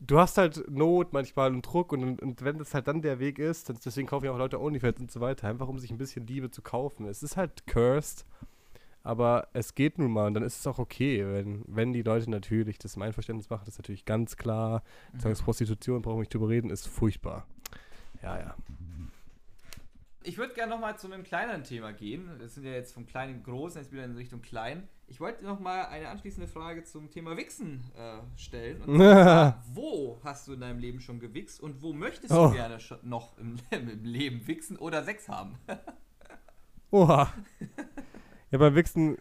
[0.00, 3.38] Du hast halt Not manchmal und Druck und, und wenn das halt dann der Weg
[3.38, 6.26] ist, deswegen kaufen ja auch Leute OnlyFans und so weiter, einfach um sich ein bisschen
[6.26, 7.06] Liebe zu kaufen.
[7.06, 8.24] Es ist halt cursed
[9.04, 12.28] aber es geht nun mal und dann ist es auch okay, wenn, wenn die Leute
[12.30, 14.82] natürlich das im Einverständnis machen, das ist natürlich ganz klar.
[15.12, 15.34] Mhm.
[15.34, 17.46] Prostitution, brauchen wir nicht drüber reden, ist furchtbar.
[18.22, 18.54] Ja, ja.
[20.26, 22.30] Ich würde gerne nochmal zu einem kleineren Thema gehen.
[22.38, 24.88] Wir sind ja jetzt vom Kleinen groß, jetzt wieder in Richtung Klein.
[25.06, 28.80] Ich wollte nochmal eine anschließende Frage zum Thema Wichsen äh, stellen.
[28.80, 32.50] Und zwar, wo hast du in deinem Leben schon gewichst und wo möchtest du oh.
[32.50, 35.58] gerne noch im, im Leben wichsen oder Sex haben?
[36.90, 37.30] Oha.
[38.54, 39.18] Ja, beim Wichsen,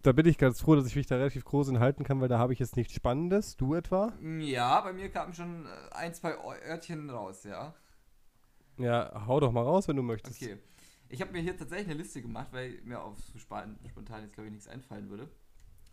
[0.00, 2.38] da bin ich ganz froh, dass ich mich da relativ groß enthalten kann, weil da
[2.38, 3.54] habe ich jetzt nichts Spannendes.
[3.58, 4.14] Du etwa?
[4.38, 7.74] Ja, bei mir kamen schon äh, ein, zwei Örtchen raus, ja.
[8.78, 10.40] Ja, hau doch mal raus, wenn du möchtest.
[10.40, 10.56] Okay.
[11.10, 13.76] Ich habe mir hier tatsächlich eine Liste gemacht, weil mir auf so spontan
[14.22, 15.28] jetzt, glaube ich, nichts einfallen würde.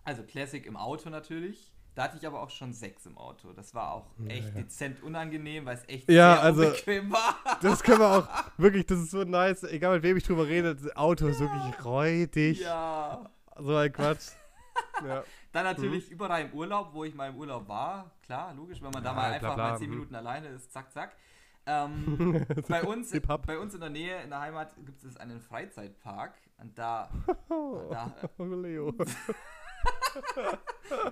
[0.06, 1.74] Also Classic im Auto natürlich.
[2.00, 3.52] Da hatte ich aber auch schon sechs im Auto.
[3.52, 7.36] Das war auch echt ja, dezent unangenehm, weil es echt ja, sehr also, unbequem war.
[7.62, 8.28] Das können wir auch,
[8.58, 9.64] wirklich, das ist so nice.
[9.64, 11.32] Egal mit wem ich drüber rede, das Auto ja.
[11.32, 12.62] ist wirklich räudig.
[12.62, 13.30] Ja.
[13.58, 14.30] So ein Quatsch.
[15.06, 15.26] ja.
[15.52, 16.14] Dann natürlich mhm.
[16.14, 18.12] überall im Urlaub, wo ich mal im Urlaub war.
[18.22, 19.96] Klar, logisch, wenn man da mal einfach bla, bla, mal zehn mhm.
[19.96, 21.18] Minuten alleine ist, zack, zack.
[21.66, 23.12] Ähm, bei, uns,
[23.46, 26.34] bei uns in der Nähe, in der Heimat, gibt es einen Freizeitpark.
[26.60, 27.10] Und da.
[27.50, 28.94] da oh, Leo.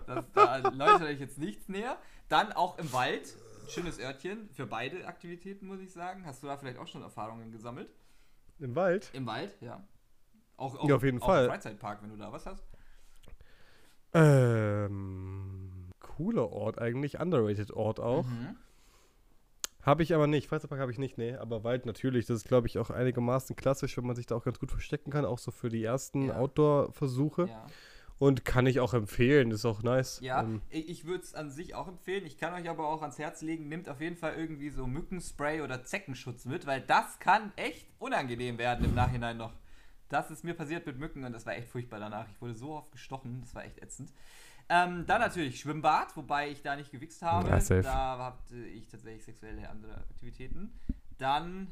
[0.07, 1.97] Das, da läutere ich jetzt nichts näher.
[2.29, 3.35] Dann auch im Wald.
[3.69, 6.25] Schönes Örtchen für beide Aktivitäten, muss ich sagen.
[6.25, 7.89] Hast du da vielleicht auch schon Erfahrungen gesammelt?
[8.59, 9.09] Im Wald?
[9.13, 9.83] Im Wald, ja.
[10.55, 11.45] Auch, auch, ja, auf jeden auch Fall.
[11.45, 12.63] Im Freizeitpark, wenn du da was hast.
[14.13, 18.25] Ähm, cooler Ort eigentlich, underrated Ort auch.
[18.25, 18.55] Mhm.
[19.81, 20.47] Habe ich aber nicht.
[20.47, 21.35] Freizeitpark habe ich nicht, nee.
[21.35, 22.25] Aber Wald natürlich.
[22.25, 25.11] Das ist, glaube ich, auch einigermaßen klassisch, wenn man sich da auch ganz gut verstecken
[25.11, 25.23] kann.
[25.23, 26.35] Auch so für die ersten ja.
[26.35, 27.45] Outdoor-Versuche.
[27.45, 27.65] Ja.
[28.19, 30.19] Und kann ich auch empfehlen, ist auch nice.
[30.21, 32.25] Ja, ähm, ich würde es an sich auch empfehlen.
[32.25, 35.61] Ich kann euch aber auch ans Herz legen, nehmt auf jeden Fall irgendwie so Mückenspray
[35.61, 39.53] oder Zeckenschutz mit, weil das kann echt unangenehm werden im Nachhinein noch.
[40.09, 42.27] Das ist mir passiert mit Mücken und das war echt furchtbar danach.
[42.29, 44.11] Ich wurde so oft gestochen, das war echt ätzend.
[44.69, 47.49] Ähm, dann natürlich Schwimmbad, wobei ich da nicht gewichst habe.
[47.49, 50.77] Ja, da hatte ich tatsächlich sexuelle andere Aktivitäten.
[51.17, 51.67] Dann,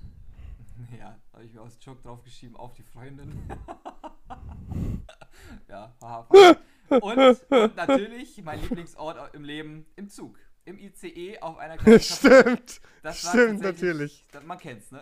[0.99, 3.33] ja, habe ich mir aus Joke draufgeschrieben auf die Freundin.
[5.69, 6.55] ja, haha.
[6.89, 10.37] Und, und natürlich mein Lieblingsort im Leben, im Zug.
[10.65, 12.81] Im ICE auf einer kleinen Stimmt.
[13.11, 14.25] Stimmt, natürlich.
[14.45, 15.01] Man kennt's, ne?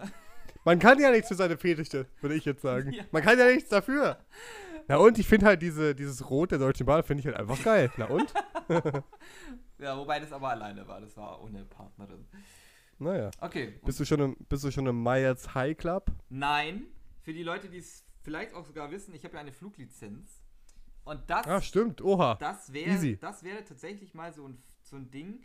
[0.65, 2.93] Man kann ja nichts für seine Fetische, würde ich jetzt sagen.
[2.93, 3.03] Ja.
[3.11, 4.17] Man kann ja nichts dafür.
[4.87, 7.61] Na und, ich finde halt diese, dieses Rot der Deutschen Bahn, finde ich halt einfach
[7.63, 7.91] geil.
[7.97, 8.33] Na und?
[9.79, 12.25] ja, wobei das aber alleine war, das war ohne Partnerin.
[12.99, 13.31] Naja.
[13.39, 13.79] Okay.
[13.85, 16.11] Bist du schon im, bist du schon im Myers High Club?
[16.29, 16.87] Nein.
[17.21, 20.43] Für die Leute, die es vielleicht auch sogar wissen, ich habe ja eine Fluglizenz.
[21.03, 21.45] Und das.
[21.47, 22.01] Ah, stimmt.
[22.01, 22.35] Oha.
[22.35, 25.43] Das wäre das wäre tatsächlich mal so ein, so ein Ding.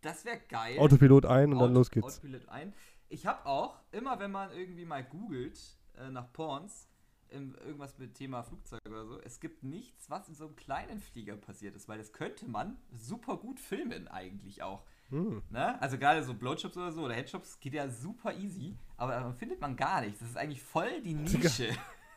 [0.00, 0.78] Das wäre geil.
[0.78, 2.06] Autopilot ein und Auto, dann los geht's.
[2.06, 2.72] Autopilot ein.
[3.08, 5.58] Ich habe auch, immer wenn man irgendwie mal googelt
[5.96, 6.88] äh, nach Porns,
[7.30, 10.98] im, irgendwas mit Thema Flugzeug oder so, es gibt nichts, was in so einem kleinen
[10.98, 14.84] Flieger passiert ist, weil das könnte man super gut filmen eigentlich auch.
[15.10, 15.42] Hm.
[15.50, 15.80] Ne?
[15.80, 19.60] Also gerade so Blowjobs oder so oder Headshops geht ja super easy, aber dann findet
[19.60, 20.20] man gar nichts.
[20.20, 21.70] Das ist eigentlich voll die Nische.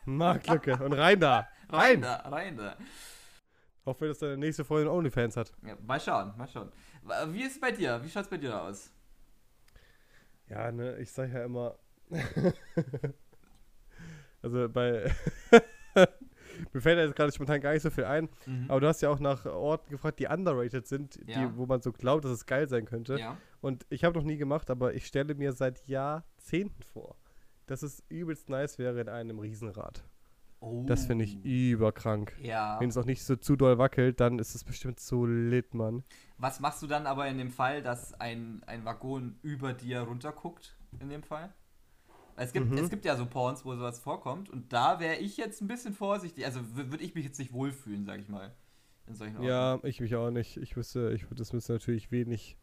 [0.05, 0.83] Marktlücke.
[0.83, 1.47] Und rein da.
[1.69, 1.79] Rein.
[1.79, 2.75] rein da, rein da.
[3.85, 5.51] Hoffe, dass deine nächste Folge Onlyfans hat.
[5.65, 6.71] Ja, mal schauen, mal schauen.
[7.27, 7.99] Wie ist es bei dir?
[8.03, 8.91] Wie schaut es bei dir aus?
[10.47, 11.77] Ja, ne, ich sag ja immer.
[14.41, 15.11] also bei.
[16.73, 18.29] Mir fällt jetzt gerade spontan gar nicht so viel ein.
[18.45, 18.65] Mhm.
[18.69, 21.39] Aber du hast ja auch nach Orten gefragt, die underrated sind, ja.
[21.39, 23.17] die, wo man so glaubt, dass es geil sein könnte.
[23.17, 23.37] Ja.
[23.61, 27.15] Und ich habe noch nie gemacht, aber ich stelle mir seit Jahrzehnten vor,
[27.71, 30.03] dass es übelst nice wäre in einem Riesenrad.
[30.59, 30.83] Oh.
[30.85, 32.35] Das finde ich überkrank.
[32.41, 32.77] Ja.
[32.81, 36.03] Wenn es auch nicht so zu doll wackelt, dann ist es bestimmt so lit, Mann.
[36.37, 40.77] Was machst du dann aber in dem Fall, dass ein, ein Waggon über dir runterguckt,
[40.99, 41.53] in dem Fall?
[42.35, 42.77] Es gibt, mhm.
[42.77, 45.93] es gibt ja so Porns, wo sowas vorkommt und da wäre ich jetzt ein bisschen
[45.93, 46.45] vorsichtig.
[46.45, 48.53] Also würde ich mich jetzt nicht wohlfühlen, sag ich mal.
[49.07, 49.47] In solchen Orten.
[49.47, 50.57] Ja, ich mich auch nicht.
[50.57, 52.57] Ich wüsste, ich, das müsste natürlich wenig,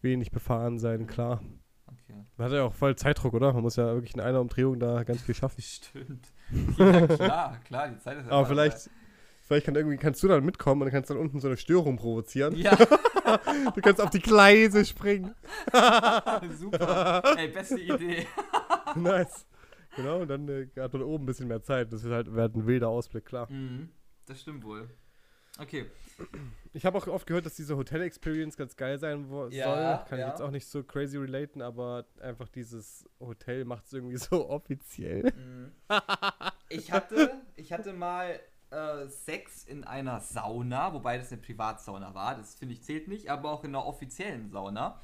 [0.00, 1.42] wenig befahren sein, klar.
[1.86, 2.24] Okay.
[2.36, 3.52] Man hat ja auch voll Zeitdruck, oder?
[3.52, 5.62] Man muss ja wirklich in einer Umdrehung da ganz viel schaffen.
[5.62, 6.32] Stimmt.
[6.78, 8.90] Ja, klar, klar, die Zeit ist ja Aber vielleicht,
[9.46, 11.56] vielleicht kann irgendwie, kannst du dann mitkommen und dann kannst du dann unten so eine
[11.56, 12.56] Störung provozieren.
[12.56, 12.74] Ja.
[13.74, 15.34] du kannst auf die Gleise springen.
[16.58, 17.22] Super.
[17.36, 18.26] Ey, beste Idee.
[18.94, 19.46] nice.
[19.96, 21.92] Genau, und dann äh, hat man oben ein bisschen mehr Zeit.
[21.92, 23.50] Das ist halt, wird ein wilder Ausblick, klar.
[23.50, 23.88] Mhm,
[24.26, 24.90] das stimmt wohl.
[25.58, 25.86] Okay.
[26.72, 29.52] Ich habe auch oft gehört, dass diese Hotel-Experience ganz geil sein soll.
[29.54, 30.26] Ja, Kann ja.
[30.26, 34.48] ich jetzt auch nicht so crazy relaten, aber einfach dieses Hotel macht es irgendwie so
[34.48, 35.32] offiziell.
[35.32, 35.72] Mhm.
[36.68, 38.38] ich, hatte, ich hatte mal
[38.70, 42.36] äh, Sex in einer Sauna, wobei das eine Privatsauna war.
[42.36, 45.00] Das finde ich zählt nicht, aber auch in einer offiziellen Sauna.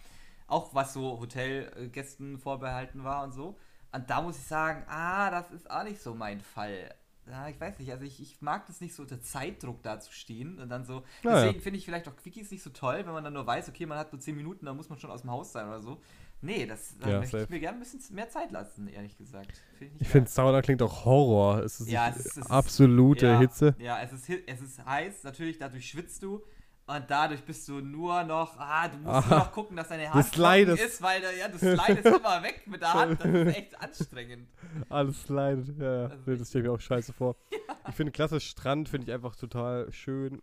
[0.47, 3.57] Auch was so Hotelgästen vorbehalten war und so.
[3.93, 6.95] Und da muss ich sagen, ah, das ist auch nicht so mein Fall
[7.29, 10.13] ja, ich weiß nicht, also ich, ich mag das nicht so unter Zeitdruck da zu
[10.13, 11.63] stehen und dann so, deswegen ja.
[11.63, 13.99] finde ich vielleicht auch Quickies nicht so toll, wenn man dann nur weiß, okay, man
[13.99, 16.01] hat nur 10 Minuten, dann muss man schon aus dem Haus sein oder so.
[16.45, 17.45] Nee, das da ja, möchte safe.
[17.45, 19.63] ich mir gerne ein bisschen mehr Zeit lassen, ehrlich gesagt.
[19.79, 21.63] Find ich, ich finde, Sauna klingt auch Horror.
[21.63, 23.77] Es ist, ja, es ist absolute ja, Hitze.
[23.79, 26.43] Ja, es ist, es ist heiß, natürlich, dadurch schwitzt du.
[26.85, 30.27] Und dadurch bist du nur noch, ah, du musst nur noch gucken, dass deine Hand
[30.27, 33.21] ist, weil ja, du slidest immer weg mit der Hand.
[33.21, 34.49] Das ist echt anstrengend.
[34.89, 36.07] Alles slidet, ja.
[36.07, 37.37] Also das stelle ich mir auch scheiße vor.
[37.85, 37.91] Ja.
[37.91, 40.41] Ich finde klasse Strand, finde ich einfach total schön.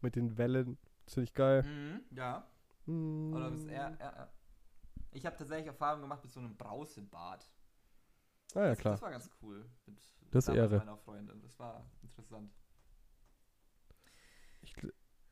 [0.00, 0.78] Mit den Wellen.
[1.04, 1.62] Das finde ich geil.
[1.62, 2.46] Mhm, ja.
[2.86, 3.34] Mhm.
[3.34, 4.32] Oder bist eher, eher,
[5.10, 7.50] Ich habe tatsächlich Erfahrung gemacht mit so einem Brausebad.
[8.54, 8.94] Ah ja, das, klar.
[8.94, 9.68] Das war ganz cool.
[9.86, 9.98] Mit
[10.30, 10.78] das Ehre.
[10.78, 11.40] meiner Freundin.
[11.42, 12.50] Das war interessant.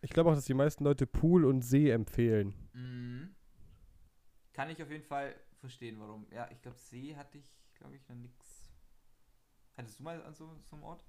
[0.00, 2.54] Ich, glaube auch, dass die meisten Leute Pool und See empfehlen.
[2.72, 3.34] Mhm.
[4.52, 6.26] Kann ich auf jeden Fall verstehen, warum.
[6.30, 8.70] Ja, ich glaube, See hatte ich, glaube ich, noch nichts.
[9.76, 11.04] Hattest du mal an so, so einem Ort?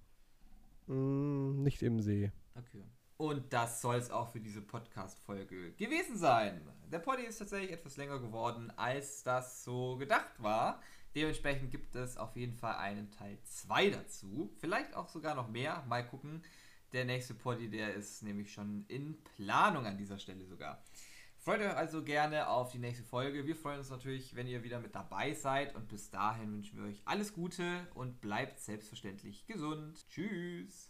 [0.87, 2.31] Mm, nicht im See.
[2.55, 2.83] Okay.
[3.17, 6.61] Und das soll es auch für diese Podcast-Folge gewesen sein.
[6.91, 10.81] Der Poddy ist tatsächlich etwas länger geworden, als das so gedacht war.
[11.15, 14.49] Dementsprechend gibt es auf jeden Fall einen Teil 2 dazu.
[14.59, 15.83] Vielleicht auch sogar noch mehr.
[15.87, 16.43] Mal gucken.
[16.91, 20.83] Der nächste Poddy, der ist nämlich schon in Planung an dieser Stelle sogar.
[21.37, 23.45] Freut euch also gerne auf die nächste Folge.
[23.45, 25.75] Wir freuen uns natürlich, wenn ihr wieder mit dabei seid.
[25.75, 30.05] Und bis dahin wünschen wir euch alles Gute und bleibt selbstverständlich gesund.
[30.09, 30.88] Tschüss.